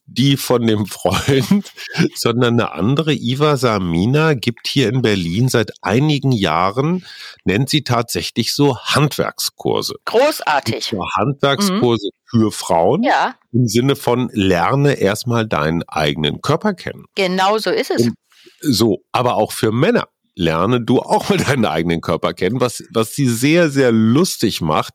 die 0.06 0.38
von 0.38 0.66
dem 0.66 0.86
Freund, 0.86 1.72
sondern 2.16 2.60
eine 2.60 2.72
andere, 2.72 3.14
Iva 3.14 3.58
Samina, 3.58 4.34
gibt 4.34 4.68
hier 4.68 4.90
in 4.90 5.02
Berlin 5.02 5.50
seit 5.50 5.72
einigen 5.82 6.32
Jahren, 6.32 7.06
nennt 7.44 7.70
sie 7.70 7.84
tatsächlich 7.84 8.54
so 8.54 8.78
Handwerkskurse. 8.78 9.96
Großartig. 10.06 10.86
So 10.86 11.04
Handwerkskurse 11.18 12.10
mhm. 12.14 12.40
für 12.40 12.52
Frauen. 12.52 13.04
Ja. 13.04 13.36
Im 13.52 13.68
Sinne 13.68 13.96
von 13.96 14.30
lerne 14.34 14.94
erstmal 14.94 15.46
deinen 15.46 15.84
eigenen 15.84 16.42
Körper 16.42 16.74
kennen. 16.74 17.06
Genau 17.16 17.58
so 17.58 17.70
ist 17.70 17.92
es. 17.92 18.04
Und 18.04 18.16
so, 18.62 19.04
aber 19.12 19.36
auch 19.36 19.52
für 19.52 19.72
Männer 19.72 20.08
lerne 20.36 20.82
du 20.82 21.00
auch 21.00 21.30
mal 21.30 21.38
deinen 21.38 21.66
eigenen 21.66 22.02
Körper 22.02 22.34
kennen. 22.34 22.60
Was, 22.60 22.84
was 22.92 23.14
sie 23.14 23.28
sehr, 23.28 23.70
sehr 23.70 23.92
lustig 23.92 24.62
macht, 24.62 24.94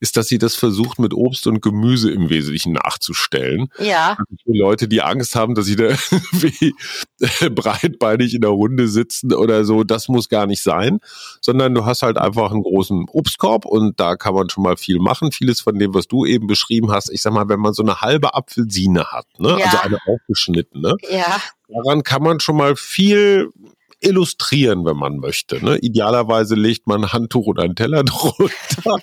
ist, 0.00 0.16
dass 0.16 0.28
sie 0.28 0.38
das 0.38 0.54
versucht, 0.54 0.98
mit 0.98 1.14
Obst 1.14 1.46
und 1.46 1.60
Gemüse 1.60 2.10
im 2.10 2.30
Wesentlichen 2.30 2.72
nachzustellen. 2.72 3.68
Ja. 3.78 4.16
Für 4.44 4.52
Leute, 4.52 4.88
die 4.88 5.02
Angst 5.02 5.34
haben, 5.34 5.54
dass 5.54 5.66
sie 5.66 5.76
da 5.76 5.88
wie 6.32 6.74
breitbeinig 7.50 8.34
in 8.34 8.40
der 8.40 8.50
Runde 8.50 8.88
sitzen 8.88 9.32
oder 9.34 9.64
so, 9.64 9.84
das 9.84 10.08
muss 10.08 10.28
gar 10.28 10.46
nicht 10.46 10.62
sein, 10.62 11.00
sondern 11.40 11.74
du 11.74 11.84
hast 11.84 12.02
halt 12.02 12.16
einfach 12.16 12.50
einen 12.50 12.62
großen 12.62 13.06
Obstkorb 13.10 13.66
und 13.66 14.00
da 14.00 14.16
kann 14.16 14.34
man 14.34 14.48
schon 14.48 14.62
mal 14.62 14.76
viel 14.76 14.98
machen. 14.98 15.32
Vieles 15.32 15.60
von 15.60 15.78
dem, 15.78 15.94
was 15.94 16.08
du 16.08 16.24
eben 16.24 16.46
beschrieben 16.46 16.90
hast, 16.90 17.10
ich 17.10 17.20
sag 17.20 17.32
mal, 17.32 17.48
wenn 17.48 17.60
man 17.60 17.74
so 17.74 17.82
eine 17.82 18.00
halbe 18.00 18.34
Apfelsine 18.34 19.04
hat, 19.06 19.26
ne? 19.38 19.56
Ja. 19.58 19.66
also 19.66 19.78
eine 19.78 19.98
aufgeschnittene, 20.06 20.96
ja. 21.10 21.40
daran 21.68 22.02
kann 22.02 22.22
man 22.22 22.40
schon 22.40 22.56
mal 22.56 22.74
viel 22.76 23.50
illustrieren, 24.00 24.84
wenn 24.84 24.96
man 24.96 25.16
möchte. 25.16 25.64
Ne? 25.64 25.78
Idealerweise 25.78 26.54
legt 26.54 26.86
man 26.86 27.04
ein 27.04 27.12
Handtuch 27.12 27.46
oder 27.46 27.64
einen 27.64 27.76
Teller 27.76 28.04
drunter. 28.04 28.98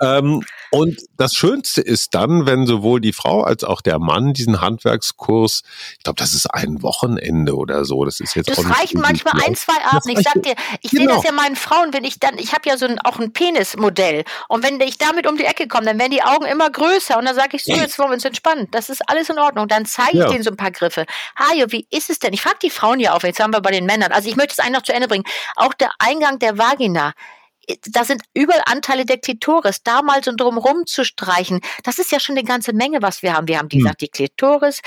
ähm, 0.00 0.42
und 0.70 1.00
das 1.18 1.34
Schönste 1.34 1.82
ist 1.82 2.14
dann, 2.14 2.46
wenn 2.46 2.66
sowohl 2.66 3.00
die 3.00 3.12
Frau 3.12 3.42
als 3.42 3.62
auch 3.62 3.82
der 3.82 3.98
Mann 3.98 4.32
diesen 4.32 4.62
Handwerkskurs, 4.62 5.62
ich 5.98 6.04
glaube, 6.04 6.18
das 6.18 6.32
ist 6.32 6.46
ein 6.46 6.82
Wochenende 6.82 7.56
oder 7.56 7.84
so. 7.84 8.06
Das 8.06 8.20
ist 8.20 8.34
jetzt 8.34 8.48
das 8.48 8.64
reichen 8.64 9.00
manchmal 9.00 9.34
ein, 9.44 9.54
zwei 9.54 9.84
Abende. 9.84 10.18
Ich 10.18 10.26
sag 10.26 10.42
dir, 10.42 10.54
ich 10.80 10.90
genau. 10.90 11.02
sehe 11.02 11.14
das 11.14 11.24
ja 11.24 11.32
meinen 11.32 11.56
Frauen, 11.56 11.92
wenn 11.92 12.04
ich 12.04 12.20
dann, 12.20 12.38
ich 12.38 12.54
habe 12.54 12.68
ja 12.68 12.78
so 12.78 12.86
ein, 12.86 12.98
auch 13.00 13.18
ein 13.18 13.34
Penismodell. 13.34 14.24
Und 14.48 14.64
wenn 14.64 14.80
ich 14.80 14.96
damit 14.96 15.26
um 15.26 15.36
die 15.36 15.44
Ecke 15.44 15.68
komme, 15.68 15.84
dann 15.84 15.98
werden 15.98 16.12
die 16.12 16.22
Augen 16.22 16.46
immer 16.46 16.70
größer. 16.70 17.18
Und 17.18 17.26
dann 17.26 17.34
sage 17.34 17.56
ich 17.56 17.64
so, 17.64 17.72
jetzt 17.72 17.98
wollen 17.98 18.10
wir 18.10 18.14
uns 18.14 18.24
entspannen. 18.24 18.68
Das 18.70 18.88
ist 18.88 19.02
alles 19.08 19.28
in 19.28 19.38
Ordnung. 19.38 19.68
Dann 19.68 19.84
zeige 19.84 20.12
ich 20.12 20.18
ja. 20.20 20.28
denen 20.28 20.42
so 20.42 20.50
ein 20.50 20.56
paar 20.56 20.70
Griffe. 20.70 21.04
Hajo, 21.36 21.66
wie 21.68 21.86
ist 21.90 22.08
es 22.08 22.18
denn? 22.18 22.32
Ich 22.32 22.40
frage 22.40 22.58
die 22.62 22.70
Frauen 22.70 22.98
ja 22.98 23.14
auch, 23.14 23.22
jetzt 23.22 23.40
haben 23.40 23.52
wir 23.52 23.60
bei 23.60 23.72
den 23.72 23.84
Männern. 23.84 24.11
Also 24.12 24.28
ich 24.28 24.36
möchte 24.36 24.54
es 24.56 24.70
noch 24.70 24.82
zu 24.82 24.92
Ende 24.92 25.08
bringen. 25.08 25.24
Auch 25.56 25.74
der 25.74 25.90
Eingang 25.98 26.38
der 26.38 26.58
Vagina 26.58 27.12
da 27.90 28.04
sind 28.04 28.22
überall 28.34 28.62
Anteile 28.66 29.04
der 29.04 29.18
Klitoris, 29.18 29.82
da 29.82 30.02
mal 30.02 30.22
so 30.22 30.32
drumherum 30.34 30.86
zu 30.86 31.04
streichen, 31.04 31.60
das 31.84 31.98
ist 31.98 32.12
ja 32.12 32.20
schon 32.20 32.36
eine 32.36 32.46
ganze 32.46 32.72
Menge, 32.72 33.02
was 33.02 33.22
wir 33.22 33.34
haben. 33.34 33.48
Wir 33.48 33.58
haben, 33.58 33.70
wie 33.70 33.76
hm. 33.76 33.82
gesagt, 33.82 34.00
die 34.00 34.08
Klitoris, 34.08 34.80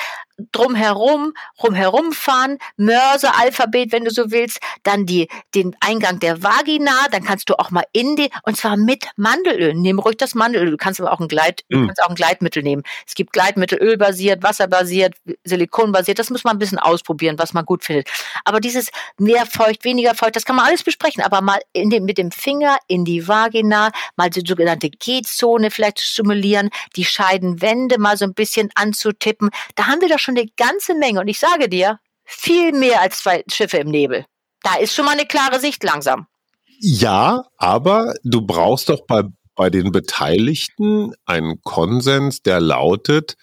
drumherum, 0.52 1.34
rumherum 1.64 2.12
fahren, 2.12 2.58
Mörse-Alphabet, 2.78 3.92
wenn 3.92 4.04
du 4.04 4.12
so 4.12 4.32
willst, 4.32 4.60
dann 4.84 5.06
die, 5.06 5.30
den 5.54 5.76
Eingang 5.80 6.20
der 6.20 6.44
Vagina, 6.44 7.08
dann 7.12 7.24
kannst 7.24 7.50
du 7.50 7.58
auch 7.58 7.72
mal 7.72 7.86
in 7.94 8.16
die, 8.16 8.30
und 8.44 8.58
zwar 8.58 8.78
mit 8.78 9.06
Mandelöl. 9.16 9.74
Nimm 9.74 10.00
ruhig 10.00 10.18
das 10.18 10.36
Mandelöl. 10.36 10.72
Du 10.72 10.78
kannst 10.78 11.00
aber 11.00 11.14
auch 11.14 11.20
ein 11.20 11.28
Gleit, 11.28 11.64
du 11.70 11.86
kannst 11.86 12.04
auch 12.04 12.10
ein 12.10 12.16
Gleitmittel 12.16 12.64
nehmen. 12.64 12.84
Es 13.08 13.16
gibt 13.16 13.34
Gleitmittel 13.34 13.80
ölbasiert, 13.80 14.44
wasserbasiert, 14.44 15.16
silikonbasiert. 15.44 16.20
Das 16.20 16.30
muss 16.30 16.44
man 16.44 16.56
ein 16.56 16.60
bisschen 16.60 16.80
ausprobieren, 16.80 17.40
was 17.40 17.54
man 17.54 17.66
gut 17.66 17.84
findet. 17.84 18.10
Aber 18.44 18.60
dieses 18.60 18.90
mehr 19.18 19.46
feucht, 19.46 19.84
weniger 19.84 20.16
feucht, 20.16 20.36
das 20.36 20.46
kann 20.46 20.56
man 20.56 20.66
alles 20.66 20.84
besprechen. 20.84 21.24
Aber 21.24 21.42
mal 21.42 21.60
in 21.74 21.90
dem, 21.90 22.06
mit 22.06 22.18
dem 22.18 22.32
Finger 22.32 22.75
In 22.88 23.06
die 23.06 23.28
Vagina, 23.28 23.92
mal 24.16 24.30
die 24.30 24.44
sogenannte 24.46 24.90
G-Zone 24.90 25.72
vielleicht 25.72 26.00
zu 26.00 26.06
stimulieren, 26.06 26.70
die 26.96 27.06
Scheidenwände 27.06 28.00
mal 28.00 28.18
so 28.18 28.26
ein 28.26 28.34
bisschen 28.34 28.70
anzutippen. 28.76 29.50
Da 29.76 29.88
haben 29.88 30.02
wir 30.02 30.10
doch 30.10 30.20
schon 30.20 30.38
eine 30.38 30.48
ganze 30.58 30.96
Menge. 30.96 31.20
Und 31.20 31.28
ich 31.28 31.40
sage 31.40 31.70
dir, 31.70 32.00
viel 32.24 32.72
mehr 32.72 33.02
als 33.02 33.20
zwei 33.20 33.44
Schiffe 33.52 33.78
im 33.78 33.90
Nebel. 33.90 34.26
Da 34.64 34.76
ist 34.76 34.94
schon 34.94 35.06
mal 35.06 35.12
eine 35.12 35.28
klare 35.28 35.60
Sicht 35.60 35.84
langsam. 35.84 36.28
Ja, 36.80 37.46
aber 37.58 38.14
du 38.24 38.42
brauchst 38.42 38.90
doch 38.90 39.06
bei, 39.06 39.24
bei 39.56 39.70
den 39.70 39.92
Beteiligten 39.92 41.14
einen 41.26 41.62
Konsens, 41.62 42.42
der 42.42 42.60
lautet, 42.60 43.36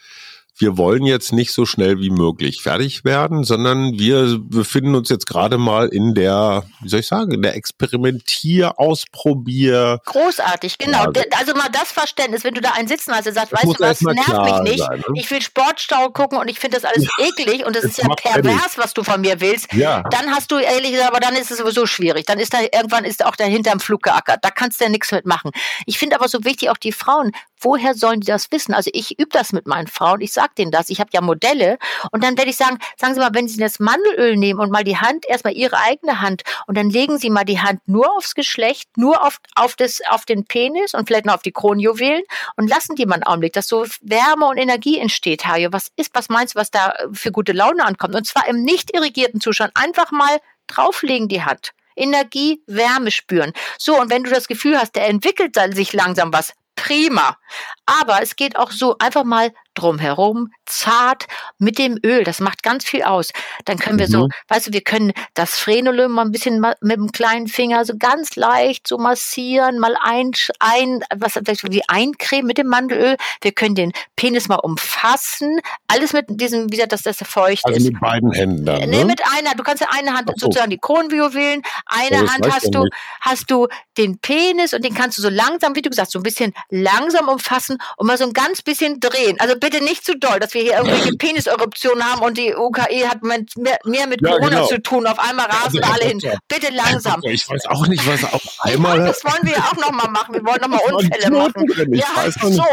wir 0.57 0.77
wollen 0.77 1.05
jetzt 1.05 1.33
nicht 1.33 1.53
so 1.53 1.67
schnell 1.67 1.99
wie 1.99 2.11
möglich 2.11 2.63
fertig 2.63 3.05
werden, 3.05 3.45
sondern 3.45 3.99
wir 3.99 4.39
befinden 4.39 4.95
uns 4.95 5.09
jetzt 5.09 5.27
gerade 5.27 5.59
mal 5.59 5.89
in 5.89 6.15
der, 6.15 6.65
wie 6.81 6.89
soll 6.89 7.01
ich 7.01 7.07
sagen, 7.07 7.33
in 7.33 7.43
der 7.43 7.57
Experimentier, 7.57 8.79
Ausprobier. 8.79 9.99
Großartig, 10.05 10.79
genau. 10.79 11.11
Ja. 11.13 11.23
Also 11.39 11.55
mal 11.55 11.69
das 11.73 11.91
Verständnis, 11.91 12.45
wenn 12.45 12.55
du 12.55 12.61
da 12.61 12.73
einen 12.73 12.89
sitzen 12.89 13.13
hast, 13.15 13.25
der 13.25 13.33
sagt, 13.33 13.53
weißt 13.53 13.65
du 13.65 13.75
was, 13.79 14.01
nervt 14.03 14.45
mich 14.45 14.73
nicht. 14.73 14.85
Sein, 14.85 14.99
ne? 14.99 15.05
Ich 15.15 15.31
will 15.31 15.41
Sportstau 15.41 16.11
gucken 16.11 16.39
und 16.39 16.49
ich 16.49 16.59
finde 16.59 16.79
das 16.79 16.85
alles 16.85 17.09
ja. 17.19 17.27
eklig 17.27 17.65
und 17.65 17.75
das 17.75 17.85
ist 17.85 17.99
ja 17.99 18.09
pervers, 18.09 18.77
was 18.77 18.95
du 18.95 19.03
von 19.03 19.21
mir 19.21 19.41
willst. 19.41 19.73
Ja. 19.73 20.03
Dann 20.11 20.31
hast 20.31 20.51
du 20.51 20.59
ehrlich 20.59 20.93
gesagt, 20.93 21.11
aber 21.11 21.21
dann 21.21 21.35
ist 21.35 21.51
es 21.51 21.59
sowieso 21.59 21.87
schwierig. 21.87 22.27
Dann 22.27 22.39
ist 22.39 22.53
da 22.53 22.61
irgendwann 22.61 23.05
ist 23.05 23.25
auch 23.25 23.37
dahinter 23.37 23.73
im 23.73 23.81
Flug 23.81 24.03
geackert. 24.03 24.41
Da 24.43 24.51
kannst 24.51 24.81
du 24.81 24.85
ja 24.85 24.91
nichts 24.91 25.11
mitmachen. 25.13 25.51
Ich 25.87 25.99
finde 25.99 26.17
aber 26.17 26.29
so 26.29 26.45
wichtig 26.45 26.71
auch 26.71 26.77
die 26.77 26.93
Frauen. 26.93 27.33
Woher 27.63 27.95
sollen 27.95 28.21
die 28.21 28.27
das 28.27 28.51
wissen? 28.51 28.75
Also 28.75 28.91
ich 28.93 29.19
übe 29.19 29.31
das 29.31 29.53
mit 29.53 29.67
meinen 29.67 29.87
Frauen. 29.87 30.21
Ich 30.21 30.33
sage 30.33 30.53
denen 30.59 30.71
das. 30.71 30.91
Ich 30.91 31.01
habe 31.01 31.11
ja 31.13 31.21
Modelle. 31.21 31.79
Und 32.11 32.23
dann 32.25 32.37
werde 32.37 32.51
ich 32.51 32.57
sagen, 32.57 32.79
sagen 32.97 33.15
Sie 33.15 33.21
mal, 33.21 33.31
wenn 33.33 33.49
Sie 33.49 33.59
das 33.59 33.79
Mandelöl 33.79 34.37
nehmen 34.37 34.61
und 34.61 34.71
mal 34.71 34.85
die 34.85 34.99
Hand, 34.99 35.27
erstmal 35.27 35.55
Ihre 35.55 35.79
eigene 35.79 36.21
Hand 36.21 36.43
und 36.67 36.77
dann 36.77 36.91
legen 36.91 37.19
Sie 37.19 37.31
mal 37.31 37.45
die 37.45 37.61
Hand 37.61 37.81
nur 37.87 38.11
aufs 38.17 38.35
Geschlecht, 38.35 38.89
nur 38.97 39.25
auf, 39.25 39.39
auf, 39.55 39.77
das, 39.77 40.01
auf 40.09 40.25
den 40.25 40.45
Penis 40.45 40.95
und 40.95 41.07
vielleicht 41.07 41.27
noch 41.27 41.35
auf 41.35 41.43
die 41.43 41.53
Kronjuwelen 41.53 42.23
und 42.57 42.69
lassen 42.69 42.97
die 42.97 43.07
mal 43.07 43.15
einen 43.15 43.25
Augenblick, 43.25 43.53
dass 43.53 43.69
so 43.69 43.87
Wärme 44.01 44.47
und 44.47 44.59
Energie 44.59 44.99
entsteht, 44.99 45.47
Hajo. 45.47 45.69
Was 45.73 45.89
ist, 45.97 46.11
was 46.15 46.29
meinst 46.29 46.55
du, 46.55 46.59
was 46.59 46.71
da 46.71 46.95
für 47.13 47.33
gute 47.33 47.53
Laune 47.53 47.85
ankommt? 47.85 48.15
Und 48.15 48.27
zwar 48.27 48.49
im 48.49 48.63
nicht 48.63 48.95
irrigierten 48.95 49.41
Zustand. 49.41 49.73
Einfach 49.75 50.11
mal 50.11 50.41
drauflegen 50.67 51.29
die 51.29 51.43
Hand. 51.43 51.73
Energie, 51.97 52.63
Wärme 52.67 53.11
spüren. 53.11 53.53
So, 53.79 54.01
und 54.01 54.11
wenn 54.11 54.25
du 54.25 54.31
das 54.31 54.49
Gefühl 54.49 54.79
hast, 54.79 54.97
der 54.97 55.09
entwickelt 55.09 55.57
sich 55.75 55.93
langsam 55.93 56.33
was, 56.33 56.55
prima. 56.77 57.39
Aber 57.87 58.23
es 58.23 58.37
geht 58.37 58.57
auch 58.57 58.71
so 58.71 58.97
einfach 58.99 59.25
mal 59.25 59.53
drumherum, 59.75 60.53
zart 60.67 61.27
mit 61.59 61.79
dem 61.79 61.99
Öl. 62.05 62.25
Das 62.25 62.41
macht 62.41 62.63
ganz 62.63 62.85
viel 62.85 63.03
aus. 63.03 63.31
Dann 63.65 63.79
können 63.79 63.99
wir 63.99 64.07
mhm. 64.07 64.13
so, 64.13 64.29
weißt 64.49 64.69
du, 64.69 64.73
wir 64.73 64.83
können 64.83 65.13
das 65.35 65.59
Frenulum 65.59 66.13
mal 66.13 66.23
ein 66.23 66.33
bisschen 66.33 66.61
mit 66.61 66.97
dem 66.97 67.13
kleinen 67.13 67.49
Finger 67.49 67.85
so 67.85 67.95
ganz 67.99 68.37
leicht 68.37 68.87
so 68.87 68.99
massieren, 68.99 69.79
mal 69.79 69.97
ein, 70.03 70.33
ein 70.59 71.01
was 71.15 71.37
wie 71.37 71.83
eincremen 71.89 72.47
mit 72.47 72.59
dem 72.59 72.69
Mandelöl. 72.69 73.17
Wir 73.41 73.53
können 73.53 73.75
den 73.75 73.93
Penis 74.17 74.49
mal 74.49 74.57
umfassen. 74.57 75.61
Alles 75.89 76.13
mit 76.13 76.27
diesem, 76.29 76.71
wie 76.71 76.77
gesagt, 76.77 76.93
dass 76.93 77.03
das 77.03 77.19
feucht 77.19 77.65
also 77.65 77.77
ist. 77.77 77.85
Also 77.85 77.93
mit 77.93 78.01
beiden 78.01 78.33
Händen 78.33 78.65
dann, 78.65 78.81
ne? 78.81 78.87
Nee, 78.87 79.05
mit 79.05 79.21
einer. 79.37 79.55
Du 79.55 79.63
kannst 79.63 79.81
ja 79.81 79.89
eine 79.91 80.13
Hand 80.13 80.31
so. 80.37 80.47
sozusagen 80.47 80.71
die 80.71 80.79
Kronjuwelen, 80.79 81.63
eine 81.87 82.19
Hand 82.33 82.53
hast 82.53 82.75
du, 82.75 82.87
hast 83.21 83.51
du 83.51 83.69
den 83.99 84.19
Penis 84.19 84.73
und 84.73 84.85
den 84.85 84.95
kannst 84.95 85.19
du 85.19 85.23
so 85.23 85.29
langsam, 85.29 85.75
wie 85.75 85.83
du 85.83 85.91
gesagt, 85.91 86.11
so 86.11 86.19
ein 86.19 86.23
bisschen 86.23 86.53
langsam 86.71 87.29
umfassen 87.29 87.79
und 87.97 88.07
mal 88.07 88.19
so 88.19 88.25
ein 88.25 88.33
ganz 88.33 88.63
bisschen 88.63 89.01
drehen. 89.01 89.39
Also 89.41 89.57
bitte 89.63 89.83
nicht 89.83 90.05
zu 90.05 90.19
doll, 90.19 90.41
dass 90.41 90.55
wir 90.55 90.63
hier 90.63 90.75
irgendwelche 90.75 91.13
Peniseruptionen 91.19 92.05
haben 92.05 92.21
und 92.23 92.37
die 92.37 92.53
UKE 92.55 93.09
hat 93.09 93.23
mehr, 93.23 93.79
mehr 93.85 94.07
mit 94.09 94.21
ja, 94.21 94.31
Corona 94.31 94.49
genau. 94.49 94.67
zu 94.67 94.83
tun. 94.83 95.07
Auf 95.07 95.21
einmal 95.21 95.47
rasen 95.47 95.83
also, 95.83 95.93
alle 95.93 96.05
hin. 96.05 96.21
Bitte 96.49 96.73
langsam. 96.73 97.21
Ich 97.23 97.49
weiß 97.49 97.67
auch 97.67 97.87
nicht, 97.87 98.05
was 98.07 98.25
auf 98.25 98.43
einmal. 98.61 98.99
Ja, 98.99 99.07
das 99.07 99.25
wollen 99.25 99.43
wir 99.43 99.53
ja 99.53 99.71
auch 99.71 99.77
nochmal 99.77 100.11
machen. 100.11 100.35
Wir 100.35 100.45
wollen 100.45 100.61
nochmal 100.61 100.81
Unfälle 100.93 101.31
machen. 101.31 101.95
Ja, 101.95 102.07
so. 102.31 102.65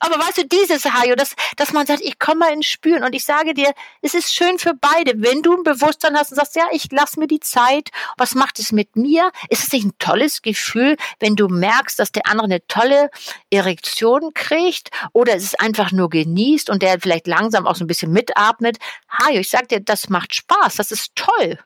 Aber 0.00 0.18
weißt 0.18 0.38
du, 0.38 0.46
dieses 0.46 0.84
Hajo, 0.84 1.14
dass, 1.14 1.34
dass 1.56 1.72
man 1.72 1.86
sagt, 1.86 2.02
ich 2.02 2.18
komme 2.18 2.40
mal 2.40 2.52
ins 2.52 2.66
Spüren 2.66 3.04
und 3.04 3.14
ich 3.14 3.24
sage 3.24 3.54
dir, 3.54 3.72
es 4.02 4.12
ist 4.12 4.34
schön 4.34 4.58
für 4.58 4.74
beide. 4.74 5.14
Wenn 5.16 5.40
du 5.40 5.54
ein 5.54 5.62
Bewusstsein 5.62 6.14
hast 6.14 6.30
und 6.30 6.36
sagst, 6.36 6.56
ja, 6.56 6.66
ich 6.72 6.92
lasse 6.92 7.18
mir 7.18 7.26
die 7.26 7.40
Zeit, 7.40 7.88
was 8.18 8.34
macht 8.34 8.58
es 8.58 8.70
mit 8.70 8.96
mir? 8.96 9.32
Ist 9.48 9.64
es 9.64 9.72
nicht 9.72 9.86
ein 9.86 9.94
tolles 9.98 10.42
Gefühl, 10.42 10.96
wenn 11.20 11.36
du 11.36 11.48
merkst, 11.48 11.98
dass 11.98 12.12
der 12.12 12.26
andere 12.26 12.44
eine 12.44 12.66
tolle 12.66 13.10
Erektion 13.50 14.34
kriegt? 14.34 14.90
Oder 15.14 15.36
ist 15.36 15.44
es 15.44 15.54
einfach 15.54 15.90
nur 15.90 16.10
genießt 16.24 16.70
und 16.70 16.82
der 16.82 17.00
vielleicht 17.00 17.26
langsam 17.26 17.66
auch 17.66 17.76
so 17.76 17.84
ein 17.84 17.88
bisschen 17.88 18.12
mitatmet. 18.12 18.78
Hajo, 19.08 19.40
ich 19.40 19.50
sag 19.50 19.68
dir, 19.68 19.80
das 19.80 20.08
macht 20.08 20.34
Spaß, 20.34 20.76
das 20.76 20.90
ist 20.90 21.12
toll. 21.14 21.58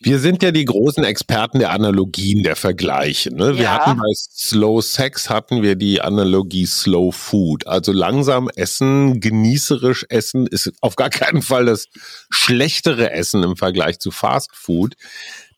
Wir 0.00 0.18
sind 0.18 0.42
ja 0.42 0.50
die 0.50 0.64
großen 0.64 1.04
Experten 1.04 1.60
der 1.60 1.70
Analogien, 1.70 2.42
der 2.42 2.56
Vergleiche. 2.56 3.32
Ne? 3.32 3.56
Wir 3.56 3.64
ja. 3.64 3.78
hatten 3.78 3.98
bei 3.98 4.12
Slow 4.14 4.82
Sex 4.82 5.30
hatten 5.30 5.62
wir 5.62 5.76
die 5.76 6.00
Analogie 6.00 6.66
Slow 6.66 7.12
Food. 7.12 7.66
Also 7.66 7.92
langsam 7.92 8.48
essen, 8.56 9.20
genießerisch 9.20 10.06
essen 10.08 10.46
ist 10.46 10.72
auf 10.80 10.96
gar 10.96 11.10
keinen 11.10 11.42
Fall 11.42 11.66
das 11.66 11.86
schlechtere 12.30 13.12
Essen 13.12 13.42
im 13.42 13.56
Vergleich 13.56 13.98
zu 13.98 14.10
Fast 14.10 14.54
Food. 14.54 14.94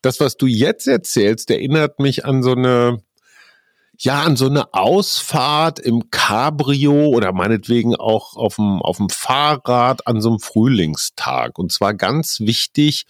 Das, 0.03 0.21
was 0.21 0.37
du 0.37 0.47
jetzt 0.47 0.87
erzählst, 0.87 1.51
erinnert 1.51 1.99
mich 1.99 2.25
an 2.25 2.43
so 2.43 2.53
eine 2.53 3.03
ja, 4.01 4.23
an 4.23 4.37
so 4.37 4.47
eine 4.47 4.73
Ausfahrt 4.75 5.81
im 5.81 6.11
Cabrio 6.11 7.09
oder 7.09 7.33
meinetwegen 7.33 7.97
auch 7.97 8.37
auf 8.37 8.55
dem, 8.55 8.81
auf 8.81 8.99
dem 8.99 9.11
Fahrrad 9.11 10.07
an 10.07 10.21
so 10.21 10.29
einem 10.29 10.39
Frühlingstag. 10.39 11.59
Und 11.59 11.73
zwar 11.73 11.95
ganz 11.95 12.39
wichtig, 12.39 13.07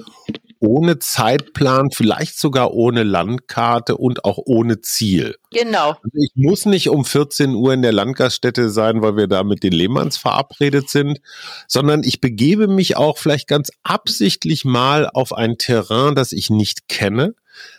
ohne 0.60 0.98
Zeitplan, 0.98 1.90
vielleicht 1.90 2.38
sogar 2.38 2.72
ohne 2.72 3.02
Landkarte 3.02 3.98
und 3.98 4.24
auch 4.24 4.38
ohne 4.38 4.80
Ziel. 4.80 5.36
Genau. 5.50 5.90
Also 5.90 6.08
ich 6.14 6.32
muss 6.34 6.64
nicht 6.64 6.88
um 6.88 7.04
14 7.04 7.54
Uhr 7.54 7.74
in 7.74 7.82
der 7.82 7.92
Landgaststätte 7.92 8.70
sein, 8.70 9.02
weil 9.02 9.16
wir 9.16 9.26
da 9.26 9.44
mit 9.44 9.62
den 9.62 9.72
Lehmanns 9.72 10.16
verabredet 10.16 10.88
sind, 10.88 11.20
sondern 11.66 12.02
ich 12.02 12.22
begebe 12.22 12.66
mich 12.66 12.96
auch 12.96 13.18
vielleicht 13.18 13.46
ganz 13.46 13.70
absichtlich 13.82 14.64
mal 14.64 15.08
auf 15.12 15.34
ein 15.34 15.58
Terrain, 15.58 16.14
das 16.14 16.32
ich 16.32 16.48
nicht 16.48 16.88
kenne 16.88 17.34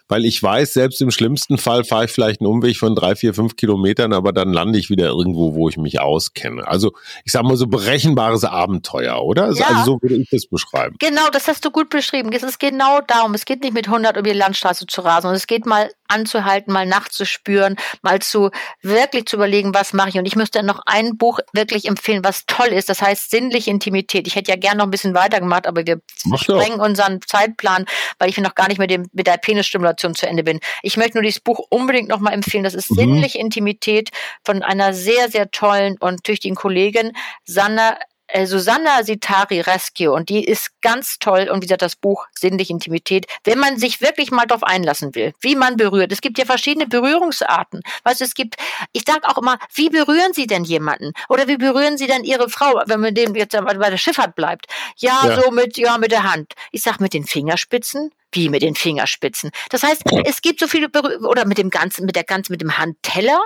weil 0.08 0.26
ich 0.26 0.42
weiß, 0.42 0.74
selbst 0.74 1.02
im 1.02 1.12
schlimmsten 1.12 1.58
Fall 1.58 1.84
fahre 1.84 2.06
ich 2.06 2.12
vielleicht 2.12 2.42
einen 2.42 2.48
Umweg 2.48 2.78
von 2.78 2.96
drei, 2.96 3.16
vier, 3.16 3.34
fünf 3.34 3.56
Kilometern, 3.56 4.12
aber 4.14 4.34
dann 4.34 4.52
lande 4.52 4.80
ich 4.80 4.90
wieder 4.90 5.08
irgendwo, 5.08 5.54
wo 5.54 5.70
ich 5.70 5.78
mich 5.78 6.00
auskenne. 6.00 6.68
Also 6.68 6.94
ich 7.26 7.32
sage 7.32 7.48
mal 7.48 7.58
so 7.58 7.68
berechenbares 7.68 8.44
Abenteuer, 8.44 9.22
oder? 9.22 9.46
Also, 9.46 9.62
ja. 9.62 9.68
Also 9.68 9.84
so 9.86 10.02
würde 10.02 10.16
ich 10.16 10.30
das 10.30 10.48
beschreiben. 10.48 10.96
Genau, 11.00 11.30
das 11.32 11.48
hast 11.48 11.64
du 11.64 11.72
gut 11.72 11.90
beschrieben. 11.90 12.32
Es 12.34 12.44
ist 12.44 12.60
genau 12.60 13.02
darum. 13.02 13.34
Es 13.34 13.46
geht 13.46 13.62
nicht 13.62 13.74
mit 13.74 13.88
100 13.88 14.18
über 14.18 14.30
die 14.30 14.38
Landstraße 14.38 14.88
zu 14.88 15.02
rasen, 15.02 15.24
sondern 15.24 15.38
es 15.38 15.48
geht 15.48 15.66
mal 15.66 15.90
anzuhalten, 16.10 16.74
mal 16.74 16.86
nachzuspüren, 16.86 17.76
mal 18.02 18.20
zu 18.20 18.50
wirklich 18.82 19.26
zu 19.26 19.36
überlegen, 19.38 19.74
was 19.74 19.94
mache 19.94 20.10
ich. 20.10 20.18
Und 20.18 20.26
ich 20.26 20.36
müsste 20.36 20.64
noch 20.64 20.82
ein 20.86 21.18
Buch 21.18 21.40
wirklich 21.54 21.86
empfehlen, 21.86 22.24
was 22.24 22.46
toll 22.46 22.68
ist. 22.68 22.90
Das 22.90 23.02
heißt 23.02 23.30
sinnliche 23.30 23.70
Intimität. 23.70 24.28
Ich 24.28 24.36
hätte 24.36 24.52
ja 24.52 24.58
gerne 24.58 24.80
noch 24.80 24.86
ein 24.86 24.92
bisschen 24.92 25.14
weitergemacht, 25.14 25.68
aber 25.68 25.86
wir 25.86 26.02
Mach 26.26 26.40
sprengen 26.42 26.80
doch. 26.80 26.86
unseren 26.86 27.22
Zeitplan, 27.22 27.86
weil 28.18 28.30
ich 28.30 28.38
noch 28.38 28.56
gar 28.56 28.68
nicht 28.68 28.80
mit 28.80 28.92
dem 28.92 29.08
mit 29.14 29.28
der 29.28 29.38
Penisstimulation 29.38 30.16
zu 30.16 30.28
Ende 30.28 30.44
bin. 30.44 30.60
Ich 30.84 30.98
möchte 30.98 31.16
nur 31.16 31.24
dieses 31.24 31.40
Buch 31.40 31.60
unbedingt 31.70 32.10
noch 32.10 32.20
mal 32.20 32.34
empfehlen. 32.34 32.64
Das 32.64 32.74
ist 32.74 32.92
mhm. 32.92 32.96
sinnliche 32.96 33.40
Intimität 33.40 34.10
von 34.44 34.64
einer 34.64 34.94
sehr 34.94 35.30
sehr 35.30 35.52
tollen 35.52 35.98
und 36.00 36.24
tüchtigen 36.24 36.56
Kollegin 36.56 37.14
Sanna 37.46 37.98
äh, 38.30 38.46
Susanna 38.46 39.04
Sitari 39.04 39.62
Rescue 39.62 40.12
und 40.12 40.30
die 40.30 40.44
ist 40.44 40.82
ganz 40.82 41.20
toll 41.20 41.50
und 41.52 41.62
wie 41.62 41.66
gesagt 41.68 41.82
das 41.82 41.96
Buch 41.96 42.28
Sinnliche 42.38 42.74
Intimität, 42.74 43.28
wenn 43.44 43.60
man 43.60 43.78
sich 43.78 44.02
wirklich 44.02 44.32
mal 44.32 44.46
darauf 44.46 44.64
einlassen 44.64 45.14
will, 45.16 45.34
wie 45.42 45.56
man 45.56 45.78
berührt. 45.78 46.12
Es 46.12 46.22
gibt 46.22 46.38
ja 46.38 46.46
verschiedene 46.46 46.88
Berührungsarten. 46.88 47.82
Weißt 48.04 48.22
du, 48.22 48.26
es 48.26 48.34
gibt, 48.34 48.56
ich 48.94 49.04
sage 49.06 49.28
auch 49.28 49.38
immer, 49.38 49.58
wie 49.74 49.90
berühren 49.90 50.34
Sie 50.34 50.48
denn 50.48 50.64
jemanden? 50.64 51.14
Oder 51.28 51.48
wie 51.48 51.58
berühren 51.58 51.98
Sie 51.98 52.08
denn 52.08 52.24
Ihre 52.24 52.50
Frau, 52.50 52.82
wenn 52.86 53.00
man 53.00 53.14
dem 53.14 53.36
jetzt 53.36 53.52
bei 53.52 53.90
der 53.90 53.98
Schifffahrt 53.98 54.36
bleibt? 54.36 54.68
Ja, 54.98 55.22
ja, 55.26 55.42
so 55.42 55.52
mit, 55.52 55.78
ja, 55.78 55.98
mit 55.98 56.12
der 56.12 56.32
Hand. 56.32 56.54
Ich 56.72 56.82
sag 56.82 57.00
mit 57.00 57.14
den 57.14 57.26
Fingerspitzen, 57.26 58.12
wie 58.32 58.50
mit 58.50 58.62
den 58.62 58.76
Fingerspitzen. 58.76 59.52
Das 59.70 59.84
heißt, 59.84 60.04
es 60.26 60.42
gibt 60.42 60.60
so 60.60 60.68
viele 60.68 60.90
Berü 60.90 61.18
oder 61.26 61.46
mit 61.46 61.58
dem 61.58 61.70
ganzen, 61.70 62.06
mit 62.06 62.16
der 62.16 62.24
ganzen, 62.24 62.54
mit 62.54 62.62
dem 62.62 62.78
Handteller. 62.78 63.40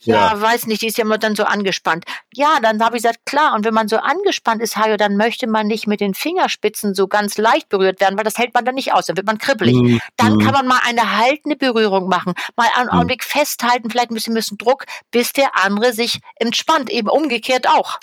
Ja, 0.00 0.32
ja, 0.32 0.40
weiß 0.40 0.66
nicht, 0.66 0.82
die 0.82 0.86
ist 0.86 0.98
ja 0.98 1.04
immer 1.04 1.18
dann 1.18 1.34
so 1.34 1.44
angespannt. 1.44 2.04
Ja, 2.34 2.58
dann 2.62 2.82
habe 2.82 2.96
ich 2.96 3.02
gesagt, 3.02 3.26
klar. 3.26 3.54
Und 3.54 3.64
wenn 3.64 3.74
man 3.74 3.88
so 3.88 3.96
angespannt 3.96 4.62
ist, 4.62 4.76
Hajo, 4.76 4.96
dann 4.96 5.16
möchte 5.16 5.46
man 5.46 5.66
nicht 5.66 5.86
mit 5.86 6.00
den 6.00 6.14
Fingerspitzen 6.14 6.94
so 6.94 7.08
ganz 7.08 7.38
leicht 7.38 7.68
berührt 7.68 8.00
werden, 8.00 8.16
weil 8.16 8.24
das 8.24 8.38
hält 8.38 8.54
man 8.54 8.64
dann 8.64 8.74
nicht 8.74 8.92
aus. 8.92 9.06
Dann 9.06 9.16
wird 9.16 9.26
man 9.26 9.38
kribbelig. 9.38 9.76
Mhm. 9.76 10.00
Dann 10.16 10.38
kann 10.38 10.52
man 10.52 10.66
mal 10.66 10.80
eine 10.84 11.18
haltende 11.18 11.56
Berührung 11.56 12.08
machen, 12.08 12.34
mal 12.56 12.68
einen 12.74 12.86
mhm. 12.86 12.92
Augenblick 12.92 13.24
festhalten, 13.24 13.90
vielleicht 13.90 14.10
ein 14.10 14.14
bisschen, 14.14 14.34
bisschen 14.34 14.58
Druck, 14.58 14.84
bis 15.10 15.32
der 15.32 15.56
andere 15.56 15.92
sich 15.92 16.20
entspannt. 16.36 16.90
Eben 16.90 17.08
umgekehrt 17.08 17.68
auch. 17.68 17.98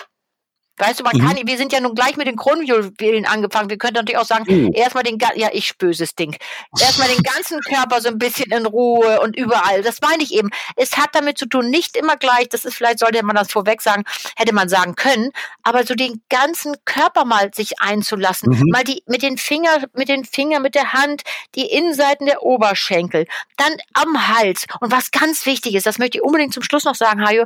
Weißt 0.77 0.99
du, 0.99 1.03
man 1.03 1.17
mhm. 1.17 1.27
kann, 1.27 1.37
wir 1.43 1.57
sind 1.57 1.73
ja 1.73 1.79
nun 1.79 1.95
gleich 1.95 2.17
mit 2.17 2.27
den 2.27 2.35
Kronjuwelen 2.35 3.25
angefangen. 3.25 3.69
Wir 3.69 3.77
könnten 3.77 3.95
natürlich 3.95 4.17
auch 4.17 4.25
sagen, 4.25 4.45
mhm. 4.47 4.73
erstmal 4.73 5.03
den, 5.03 5.17
ja, 5.35 5.49
ich 5.51 5.77
böses 5.77 6.15
Ding. 6.15 6.35
Erstmal 6.79 7.07
den 7.07 7.23
ganzen 7.23 7.59
Körper 7.61 7.99
so 8.01 8.09
ein 8.09 8.17
bisschen 8.17 8.51
in 8.51 8.65
Ruhe 8.65 9.19
und 9.21 9.35
überall. 9.35 9.81
Das 9.81 10.01
meine 10.01 10.23
ich 10.23 10.33
eben. 10.33 10.49
Es 10.75 10.97
hat 10.97 11.09
damit 11.13 11.37
zu 11.37 11.47
tun, 11.47 11.69
nicht 11.69 11.97
immer 11.97 12.15
gleich, 12.15 12.49
das 12.49 12.65
ist 12.65 12.75
vielleicht, 12.75 12.99
sollte 12.99 13.23
man 13.23 13.35
das 13.35 13.51
vorweg 13.51 13.81
sagen, 13.81 14.03
hätte 14.35 14.53
man 14.53 14.69
sagen 14.69 14.95
können, 14.95 15.31
aber 15.63 15.85
so 15.85 15.95
den 15.95 16.21
ganzen 16.29 16.75
Körper 16.85 17.25
mal 17.25 17.51
sich 17.53 17.81
einzulassen. 17.81 18.53
Mhm. 18.53 18.63
Mal 18.71 18.83
die, 18.83 19.03
mit 19.07 19.23
den 19.23 19.37
Finger, 19.37 19.83
mit 19.93 20.09
den 20.09 20.25
Fingern, 20.25 20.61
mit 20.61 20.75
der 20.75 20.93
Hand, 20.93 21.23
die 21.55 21.65
Innenseiten 21.65 22.27
der 22.27 22.43
Oberschenkel, 22.43 23.25
dann 23.57 23.73
am 23.93 24.27
Hals. 24.27 24.65
Und 24.79 24.91
was 24.91 25.11
ganz 25.11 25.45
wichtig 25.45 25.75
ist, 25.75 25.85
das 25.85 25.97
möchte 25.97 26.19
ich 26.19 26.23
unbedingt 26.23 26.53
zum 26.53 26.63
Schluss 26.63 26.83
noch 26.83 26.95
sagen, 26.95 27.25
Hajo, 27.25 27.45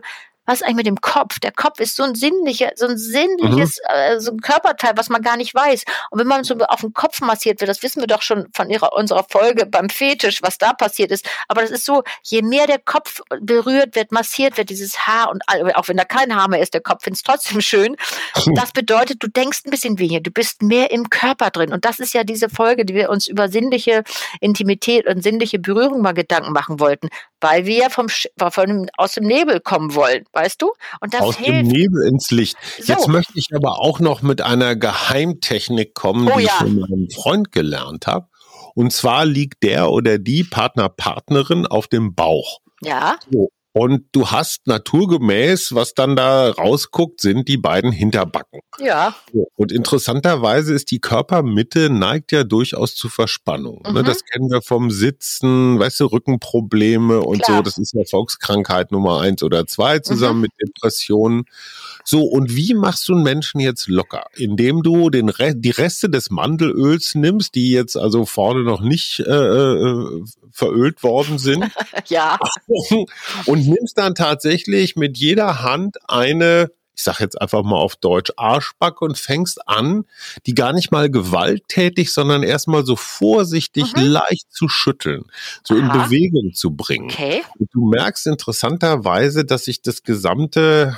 was 0.51 0.59
ist 0.59 0.67
eigentlich 0.67 0.75
mit 0.75 0.87
dem 0.87 0.99
Kopf? 0.99 1.39
Der 1.39 1.53
Kopf 1.53 1.79
ist 1.79 1.95
so 1.95 2.03
ein 2.03 2.13
sinnlicher, 2.13 2.71
so 2.75 2.85
ein 2.85 2.97
sinnliches, 2.97 3.79
mhm. 3.89 3.95
äh, 3.95 4.19
so 4.19 4.31
ein 4.31 4.41
Körperteil, 4.41 4.91
was 4.97 5.07
man 5.07 5.21
gar 5.21 5.37
nicht 5.37 5.55
weiß. 5.55 5.85
Und 6.09 6.19
wenn 6.19 6.27
man 6.27 6.43
so 6.43 6.55
auf 6.55 6.81
den 6.81 6.93
Kopf 6.93 7.21
massiert 7.21 7.61
wird, 7.61 7.69
das 7.69 7.81
wissen 7.83 8.01
wir 8.01 8.07
doch 8.07 8.21
schon 8.21 8.47
von 8.53 8.69
ihrer, 8.69 8.91
unserer 8.91 9.23
Folge 9.23 9.65
beim 9.65 9.89
Fetisch, 9.89 10.41
was 10.43 10.57
da 10.57 10.73
passiert 10.73 11.11
ist. 11.11 11.25
Aber 11.47 11.61
das 11.61 11.71
ist 11.71 11.85
so, 11.85 12.03
je 12.23 12.41
mehr 12.41 12.67
der 12.67 12.79
Kopf 12.79 13.21
berührt 13.39 13.95
wird, 13.95 14.11
massiert 14.11 14.57
wird, 14.57 14.69
dieses 14.69 15.07
Haar 15.07 15.31
und 15.31 15.41
auch 15.47 15.87
wenn 15.87 15.95
da 15.95 16.03
kein 16.03 16.35
Haar 16.35 16.49
mehr 16.49 16.59
ist, 16.59 16.73
der 16.73 16.81
Kopf 16.81 17.03
findet 17.03 17.19
es 17.19 17.23
trotzdem 17.23 17.61
schön. 17.61 17.95
Das 18.55 18.73
bedeutet, 18.73 19.23
du 19.23 19.29
denkst 19.29 19.61
ein 19.65 19.71
bisschen 19.71 19.99
weniger, 19.99 20.19
du 20.19 20.31
bist 20.31 20.61
mehr 20.61 20.91
im 20.91 21.09
Körper 21.09 21.49
drin. 21.49 21.71
Und 21.71 21.85
das 21.85 21.99
ist 21.99 22.13
ja 22.13 22.25
diese 22.25 22.49
Folge, 22.49 22.83
die 22.83 22.93
wir 22.93 23.09
uns 23.09 23.27
über 23.27 23.47
sinnliche 23.47 24.03
Intimität 24.41 25.07
und 25.07 25.23
sinnliche 25.23 25.59
Berührung 25.59 26.01
mal 26.01 26.13
Gedanken 26.13 26.51
machen 26.51 26.79
wollten, 26.81 27.07
weil 27.41 27.65
wir 27.65 27.89
vom, 27.89 28.07
von, 28.09 28.89
aus 28.97 29.13
dem 29.13 29.25
Nebel 29.25 29.59
kommen 29.59 29.93
wollen 29.95 30.25
weißt 30.33 30.61
du? 30.61 30.71
Und 31.01 31.13
das 31.13 31.21
Aus 31.21 31.37
hilft. 31.37 31.49
dem 31.49 31.67
Nebel 31.67 32.07
ins 32.07 32.31
Licht. 32.31 32.57
So. 32.79 32.93
Jetzt 32.93 33.07
möchte 33.07 33.33
ich 33.35 33.47
aber 33.53 33.79
auch 33.79 33.99
noch 33.99 34.21
mit 34.21 34.41
einer 34.41 34.75
Geheimtechnik 34.75 35.93
kommen, 35.93 36.29
oh, 36.29 36.37
die 36.37 36.45
ja. 36.45 36.51
ich 36.51 36.57
von 36.57 36.79
meinem 36.79 37.09
Freund 37.09 37.51
gelernt 37.51 38.07
habe. 38.07 38.27
Und 38.73 38.93
zwar 38.93 39.25
liegt 39.25 39.63
der 39.63 39.91
oder 39.91 40.17
die 40.17 40.43
Partner, 40.43 40.89
Partnerin 40.89 41.67
auf 41.67 41.87
dem 41.87 42.15
Bauch. 42.15 42.59
Ja. 42.81 43.17
So. 43.29 43.49
Und 43.73 44.03
du 44.11 44.31
hast 44.31 44.67
naturgemäß, 44.67 45.73
was 45.73 45.93
dann 45.93 46.17
da 46.17 46.51
rausguckt, 46.51 47.21
sind 47.21 47.47
die 47.47 47.57
beiden 47.57 47.93
Hinterbacken. 47.93 48.59
Ja. 48.79 49.15
Und 49.55 49.71
interessanterweise 49.71 50.73
ist 50.73 50.91
die 50.91 50.99
Körpermitte 50.99 51.89
neigt 51.89 52.33
ja 52.33 52.43
durchaus 52.43 52.95
zu 52.95 53.07
Verspannung. 53.07 53.81
Ne? 53.83 54.01
Mhm. 54.01 54.05
Das 54.05 54.25
kennen 54.25 54.49
wir 54.49 54.61
vom 54.61 54.91
Sitzen, 54.91 55.79
weißt 55.79 56.01
du, 56.01 56.07
Rückenprobleme 56.07 57.21
und 57.21 57.43
Klar. 57.43 57.57
so. 57.57 57.63
Das 57.63 57.77
ist 57.77 57.93
ja 57.93 58.03
Volkskrankheit 58.03 58.91
Nummer 58.91 59.21
eins 59.21 59.41
oder 59.41 59.65
zwei 59.67 59.99
zusammen 59.99 60.39
mhm. 60.39 60.41
mit 60.41 60.51
Depressionen. 60.61 61.45
So, 62.03 62.23
und 62.23 62.53
wie 62.55 62.73
machst 62.73 63.07
du 63.07 63.13
einen 63.13 63.23
Menschen 63.23 63.61
jetzt 63.61 63.87
locker? 63.87 64.25
Indem 64.35 64.83
du 64.83 65.09
den 65.09 65.29
Re 65.29 65.55
die 65.55 65.69
Reste 65.69 66.09
des 66.09 66.29
Mandelöls 66.29 67.15
nimmst, 67.15 67.55
die 67.55 67.71
jetzt 67.71 67.95
also 67.95 68.25
vorne 68.25 68.63
noch 68.63 68.81
nicht 68.81 69.21
äh, 69.21 69.31
äh, 69.31 70.23
verölt 70.51 71.03
worden 71.03 71.37
sind. 71.37 71.65
ja. 72.07 72.39
Und 73.45 73.67
nimmst 73.67 73.97
dann 73.97 74.15
tatsächlich 74.15 74.95
mit 74.95 75.17
jeder 75.17 75.61
Hand 75.61 75.97
eine 76.07 76.71
ich 76.93 77.05
sage 77.05 77.23
jetzt 77.23 77.41
einfach 77.41 77.63
mal 77.63 77.77
auf 77.77 77.95
Deutsch, 77.95 78.31
Arschbacke 78.37 79.03
und 79.03 79.17
fängst 79.17 79.67
an, 79.67 80.05
die 80.45 80.53
gar 80.53 80.71
nicht 80.71 80.91
mal 80.91 81.09
gewalttätig, 81.09 82.13
sondern 82.13 82.43
erstmal 82.43 82.85
so 82.85 82.95
vorsichtig 82.95 83.95
mhm. 83.95 84.03
leicht 84.03 84.51
zu 84.51 84.67
schütteln, 84.67 85.23
so 85.63 85.73
Aha. 85.73 85.81
in 85.81 86.03
Bewegung 86.03 86.53
zu 86.53 86.75
bringen. 86.75 87.09
Okay. 87.09 87.41
Und 87.57 87.69
du 87.73 87.87
merkst 87.89 88.27
interessanterweise, 88.27 89.45
dass 89.45 89.65
sich 89.65 89.81
das 89.81 90.03
gesamte 90.03 90.95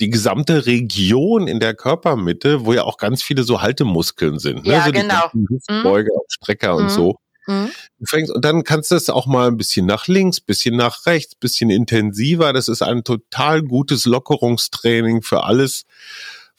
die 0.00 0.10
gesamte 0.10 0.66
Region 0.66 1.48
in 1.48 1.58
der 1.58 1.74
Körpermitte, 1.74 2.64
wo 2.64 2.72
ja 2.72 2.84
auch 2.84 2.98
ganz 2.98 3.22
viele 3.22 3.42
so 3.42 3.62
Haltemuskeln 3.62 4.38
sind, 4.38 4.64
ne? 4.64 4.72
Ja, 4.74 4.84
so 4.84 4.92
genau. 4.92 5.30
Hüftbeuger, 5.32 6.14
mhm. 6.14 6.28
Strecker 6.28 6.76
und 6.76 6.84
mhm. 6.84 6.90
so. 6.90 7.16
Mhm. 7.48 7.70
Du 7.98 8.06
fängst, 8.06 8.30
und 8.32 8.44
dann 8.44 8.62
kannst 8.62 8.90
du 8.90 8.94
es 8.94 9.08
auch 9.08 9.26
mal 9.26 9.48
ein 9.48 9.56
bisschen 9.56 9.86
nach 9.86 10.06
links, 10.06 10.40
bisschen 10.40 10.76
nach 10.76 11.06
rechts, 11.06 11.34
bisschen 11.34 11.70
intensiver. 11.70 12.52
Das 12.52 12.68
ist 12.68 12.82
ein 12.82 13.04
total 13.04 13.62
gutes 13.62 14.04
Lockerungstraining 14.04 15.22
für 15.22 15.44
alles, 15.44 15.86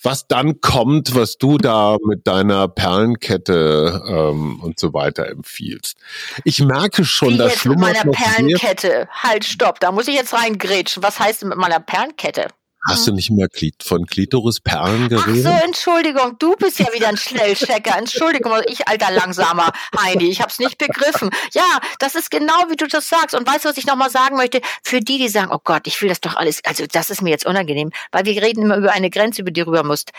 was 0.01 0.27
dann 0.27 0.61
kommt, 0.61 1.13
was 1.13 1.37
du 1.37 1.57
da 1.57 1.97
mit 2.03 2.25
deiner 2.25 2.67
Perlenkette 2.67 4.01
ähm, 4.07 4.59
und 4.61 4.79
so 4.79 4.93
weiter 4.93 5.27
empfiehlst. 5.27 5.97
Ich 6.43 6.59
merke 6.59 7.05
schon, 7.05 7.37
dass 7.37 7.53
jetzt 7.53 7.65
mit 7.65 7.79
meiner 7.79 8.03
Perlenkette. 8.03 9.07
Halt, 9.11 9.45
stopp, 9.45 9.79
da 9.79 9.91
muss 9.91 10.07
ich 10.07 10.15
jetzt 10.15 10.33
reingrätschen. 10.33 11.03
Was 11.03 11.19
heißt 11.19 11.45
mit 11.45 11.57
meiner 11.57 11.79
Perlenkette? 11.79 12.47
Hast 12.87 13.07
du 13.07 13.11
nicht 13.11 13.29
mehr 13.29 13.49
von 13.83 14.05
Klitorisperlen 14.05 15.09
geredet? 15.09 15.45
Ach 15.45 15.59
so, 15.59 15.65
Entschuldigung, 15.65 16.37
du 16.39 16.55
bist 16.55 16.79
ja 16.79 16.87
wieder 16.93 17.09
ein 17.09 17.17
Schnellchecker. 17.17 17.97
Entschuldigung, 17.97 18.53
ich 18.67 18.87
alter 18.87 19.11
langsamer 19.11 19.71
Heidi, 19.99 20.29
ich 20.29 20.41
hab's 20.41 20.59
nicht 20.59 20.77
begriffen. 20.77 21.29
Ja, 21.53 21.79
das 21.99 22.15
ist 22.15 22.31
genau 22.31 22.69
wie 22.69 22.77
du 22.77 22.87
das 22.87 23.09
sagst. 23.09 23.35
Und 23.35 23.45
weißt 23.45 23.65
du, 23.65 23.69
was 23.69 23.77
ich 23.77 23.85
nochmal 23.85 24.09
sagen 24.09 24.37
möchte? 24.37 24.61
Für 24.81 25.01
die, 25.01 25.17
die 25.17 25.27
sagen, 25.27 25.51
oh 25.51 25.59
Gott, 25.61 25.87
ich 25.87 26.01
will 26.01 26.09
das 26.09 26.21
doch 26.21 26.35
alles, 26.35 26.63
also 26.63 26.85
das 26.89 27.09
ist 27.09 27.21
mir 27.21 27.31
jetzt 27.31 27.45
unangenehm, 27.45 27.91
weil 28.11 28.25
wir 28.25 28.41
reden 28.41 28.63
immer 28.63 28.77
über 28.77 28.91
eine 28.91 29.09
Grenze, 29.09 29.41
über 29.41 29.51
die 29.51 29.61
du 29.61 29.67
rüber 29.67 29.83
musst. 29.83 30.11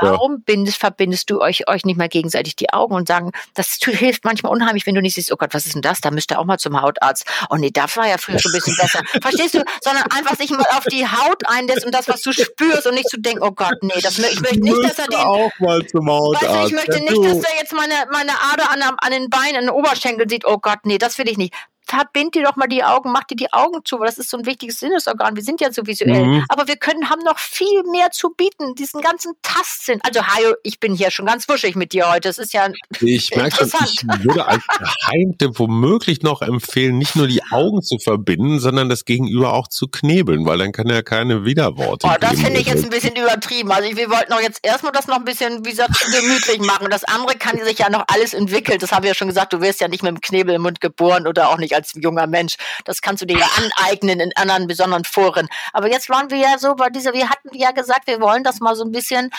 Warum 0.00 0.42
bindest, 0.42 0.78
verbindest 0.78 1.30
du 1.30 1.40
euch, 1.40 1.68
euch 1.68 1.84
nicht 1.84 1.96
mal 1.96 2.08
gegenseitig 2.08 2.56
die 2.56 2.72
Augen 2.72 2.94
und 2.94 3.08
sagen, 3.08 3.32
das 3.54 3.78
hilft 3.82 4.24
manchmal 4.24 4.52
unheimlich, 4.52 4.86
wenn 4.86 4.94
du 4.94 5.02
nicht 5.02 5.14
siehst, 5.14 5.32
oh 5.32 5.36
Gott, 5.36 5.54
was 5.54 5.66
ist 5.66 5.74
denn 5.74 5.82
das? 5.82 6.00
Da 6.00 6.10
müsste 6.10 6.38
auch 6.38 6.44
mal 6.44 6.58
zum 6.58 6.80
Hautarzt. 6.80 7.24
Oh 7.50 7.56
nee, 7.56 7.70
das 7.70 7.96
war 7.96 8.06
ja 8.06 8.18
früher 8.18 8.38
schon 8.38 8.52
ein 8.52 8.58
bisschen 8.58 8.76
besser. 8.80 9.00
Verstehst 9.20 9.54
du? 9.54 9.64
Sondern 9.82 10.04
einfach 10.14 10.36
sich 10.36 10.50
mal 10.50 10.64
auf 10.76 10.84
die 10.84 11.06
Haut 11.06 11.42
einlässt 11.46 11.84
und 11.84 11.94
das, 11.94 12.08
was 12.08 12.22
du 12.22 12.32
spürst 12.32 12.86
und 12.86 12.94
nicht 12.94 13.08
zu 13.08 13.18
denken, 13.18 13.42
oh 13.42 13.52
Gott, 13.52 13.76
nee, 13.82 14.00
das, 14.02 14.18
ich 14.18 14.40
möchte 14.40 14.60
nicht, 14.60 14.84
dass 14.84 14.98
er 14.98 15.06
den, 15.06 15.18
auch 15.18 15.52
mal 15.58 15.84
zum 15.86 16.08
Hautarzt. 16.08 16.48
Weißt 16.48 16.62
du, 16.62 16.66
ich 16.66 16.72
möchte 16.72 17.00
nicht, 17.00 17.24
dass 17.24 17.44
er 17.44 17.58
jetzt 17.58 17.72
meine, 17.72 17.94
meine 18.12 18.32
Ader 18.52 18.70
an, 18.70 18.82
an 18.82 19.10
den 19.10 19.30
Beinen, 19.30 19.56
an 19.56 19.64
den 19.66 19.70
Oberschenkel 19.70 20.28
sieht. 20.28 20.44
Oh 20.44 20.58
Gott, 20.58 20.80
nee, 20.84 20.98
das 20.98 21.18
will 21.18 21.28
ich 21.28 21.38
nicht 21.38 21.54
verbind 21.86 22.34
dir 22.34 22.42
doch 22.42 22.56
mal 22.56 22.66
die 22.66 22.82
Augen, 22.82 23.12
mach 23.12 23.24
dir 23.24 23.36
die 23.36 23.52
Augen 23.52 23.84
zu, 23.84 23.98
weil 23.98 24.06
das 24.06 24.18
ist 24.18 24.30
so 24.30 24.36
ein 24.36 24.44
wichtiges 24.44 24.80
Sinnesorgan. 24.80 25.36
Wir 25.36 25.42
sind 25.42 25.60
ja 25.60 25.72
so 25.72 25.86
visuell. 25.86 26.26
Mhm. 26.26 26.44
Aber 26.48 26.66
wir 26.66 26.76
können, 26.76 27.08
haben 27.08 27.22
noch 27.22 27.38
viel 27.38 27.84
mehr 27.90 28.10
zu 28.10 28.30
bieten, 28.30 28.74
diesen 28.74 29.00
ganzen 29.00 29.34
Tastsinn. 29.42 30.00
Also, 30.02 30.26
Hajo, 30.26 30.54
ich 30.64 30.80
bin 30.80 30.94
hier 30.94 31.10
schon 31.10 31.26
ganz 31.26 31.48
wuschig 31.48 31.76
mit 31.76 31.92
dir 31.92 32.10
heute. 32.10 32.28
Das 32.28 32.38
ist 32.38 32.52
ja 32.52 32.68
Ich 33.00 33.34
merke 33.34 33.56
schon, 33.56 33.70
ich 33.84 34.04
würde 34.24 34.46
als 34.46 34.64
Geheimtipp 34.66 35.58
womöglich 35.58 36.22
noch 36.22 36.42
empfehlen, 36.42 36.98
nicht 36.98 37.14
nur 37.14 37.28
die 37.28 37.42
Augen 37.50 37.82
zu 37.82 37.98
verbinden, 37.98 38.58
sondern 38.58 38.88
das 38.88 39.04
Gegenüber 39.04 39.52
auch 39.52 39.68
zu 39.68 39.86
knebeln, 39.86 40.44
weil 40.44 40.58
dann 40.58 40.72
kann 40.72 40.88
er 40.90 41.02
keine 41.02 41.44
Widerworte 41.44 42.06
Oh, 42.06 42.14
das 42.20 42.40
finde 42.40 42.60
ich 42.60 42.66
jetzt 42.66 42.84
ein 42.84 42.90
bisschen 42.90 43.14
übertrieben. 43.14 43.70
Also, 43.70 43.96
wir 43.96 44.10
wollten 44.10 44.32
auch 44.32 44.40
jetzt 44.40 44.60
erstmal 44.64 44.92
das 44.92 45.06
noch 45.06 45.16
ein 45.16 45.24
bisschen, 45.24 45.64
wie 45.64 45.70
gesagt, 45.70 45.92
gemütlich 46.00 46.58
machen. 46.58 46.88
Das 46.90 47.04
andere 47.04 47.36
kann 47.36 47.58
sich 47.64 47.78
ja 47.78 47.90
noch 47.90 48.04
alles 48.08 48.34
entwickeln. 48.34 48.78
Das 48.80 48.90
habe 48.92 49.06
ich 49.06 49.10
ja 49.10 49.14
schon 49.14 49.28
gesagt. 49.28 49.52
Du 49.52 49.60
wirst 49.60 49.80
ja 49.80 49.88
nicht 49.88 50.02
mit 50.02 50.10
dem 50.10 50.20
Knebel 50.20 50.54
im 50.56 50.62
Mund 50.62 50.80
geboren 50.80 51.26
oder 51.26 51.48
auch 51.50 51.58
nicht 51.58 51.75
als 51.76 51.92
junger 51.94 52.26
Mensch. 52.26 52.56
Das 52.84 53.00
kannst 53.00 53.22
du 53.22 53.26
dir 53.26 53.38
ja 53.38 53.48
aneignen 53.56 54.20
in 54.20 54.36
anderen 54.36 54.66
besonderen 54.66 55.04
Foren. 55.04 55.48
Aber 55.72 55.90
jetzt 55.90 56.08
waren 56.08 56.30
wir 56.30 56.38
ja 56.38 56.58
so 56.58 56.74
bei 56.74 56.90
dieser, 56.90 57.12
wir 57.12 57.30
hatten 57.30 57.50
ja 57.52 57.70
gesagt, 57.70 58.06
wir 58.06 58.20
wollen 58.20 58.42
das 58.42 58.60
mal 58.60 58.74
so 58.74 58.84
ein 58.84 58.92
bisschen 58.92 59.30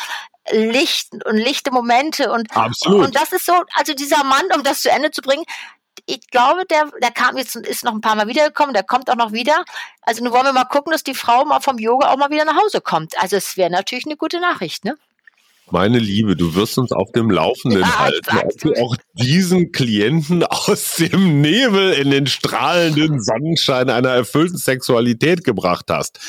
Licht 0.52 1.10
und 1.26 1.36
lichte 1.36 1.72
Momente 1.72 2.32
und, 2.32 2.56
Absolut. 2.56 3.06
und 3.06 3.16
das 3.16 3.34
ist 3.34 3.46
so, 3.46 3.54
also 3.76 3.94
dieser 3.94 4.24
Mann, 4.24 4.46
um 4.56 4.64
das 4.64 4.82
zu 4.82 4.90
Ende 4.90 5.12
zu 5.12 5.22
bringen, 5.22 5.44
ich 6.06 6.26
glaube, 6.30 6.66
der, 6.66 6.90
der 7.02 7.12
kam 7.12 7.38
jetzt, 7.38 7.56
ist 7.56 7.84
noch 7.84 7.94
ein 7.94 8.02
paar 8.02 8.16
Mal 8.16 8.28
wiedergekommen, 8.28 8.74
der 8.74 8.84
kommt 8.84 9.10
auch 9.10 9.16
noch 9.16 9.34
wieder. 9.34 9.66
Also 10.02 10.24
nun 10.24 10.32
wollen 10.32 10.46
wir 10.46 10.54
mal 10.54 10.64
gucken, 10.64 10.92
dass 10.92 11.04
die 11.04 11.14
Frau 11.14 11.44
mal 11.44 11.60
vom 11.60 11.78
Yoga 11.78 12.12
auch 12.12 12.18
mal 12.18 12.30
wieder 12.30 12.46
nach 12.46 12.56
Hause 12.56 12.80
kommt. 12.80 13.22
Also 13.22 13.36
es 13.36 13.58
wäre 13.58 13.70
natürlich 13.70 14.06
eine 14.06 14.16
gute 14.16 14.40
Nachricht, 14.40 14.86
ne? 14.86 14.98
Meine 15.70 16.00
Liebe, 16.00 16.38
du 16.38 16.56
wirst 16.56 16.78
uns 16.78 16.94
auf 16.94 17.12
dem 17.12 17.30
Laufenden 17.30 17.82
ja, 17.82 18.00
halten, 18.00 18.38
ob 18.38 18.58
du 18.62 18.74
auch 18.82 18.96
diesen 19.14 19.72
Klienten 19.74 20.44
aus 20.46 20.96
dem 20.96 21.42
Nebel 21.42 21.92
in 21.94 22.10
den 22.10 22.28
strahlenden 22.28 23.22
Sonnenschein 23.22 23.90
einer 23.90 24.10
erfüllten 24.10 24.58
Sexualität 24.58 25.44
gebracht 25.44 25.86
hast. 25.90 26.20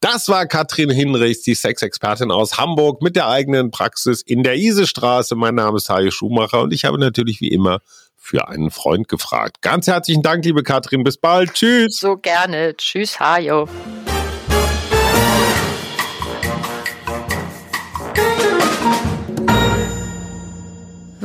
Das 0.00 0.28
war 0.28 0.46
Katrin 0.46 0.90
Hinrichs, 0.90 1.42
die 1.42 1.54
Sexexpertin 1.54 2.32
aus 2.32 2.58
Hamburg 2.58 3.00
mit 3.00 3.14
der 3.14 3.28
eigenen 3.28 3.70
Praxis 3.70 4.20
in 4.22 4.42
der 4.42 4.56
Isestraße. 4.56 5.36
Mein 5.36 5.54
Name 5.54 5.76
ist 5.76 5.88
Hajo 5.88 6.10
Schumacher 6.10 6.62
und 6.62 6.72
ich 6.72 6.84
habe 6.84 6.98
natürlich 6.98 7.40
wie 7.40 7.48
immer 7.48 7.78
für 8.16 8.48
einen 8.48 8.70
Freund 8.70 9.08
gefragt. 9.08 9.62
Ganz 9.62 9.86
herzlichen 9.86 10.22
Dank, 10.22 10.44
liebe 10.44 10.62
Katrin. 10.62 11.04
Bis 11.04 11.16
bald. 11.16 11.54
Tschüss. 11.54 11.98
So 12.00 12.16
gerne. 12.16 12.76
Tschüss, 12.76 13.20
Hajo. 13.20 13.68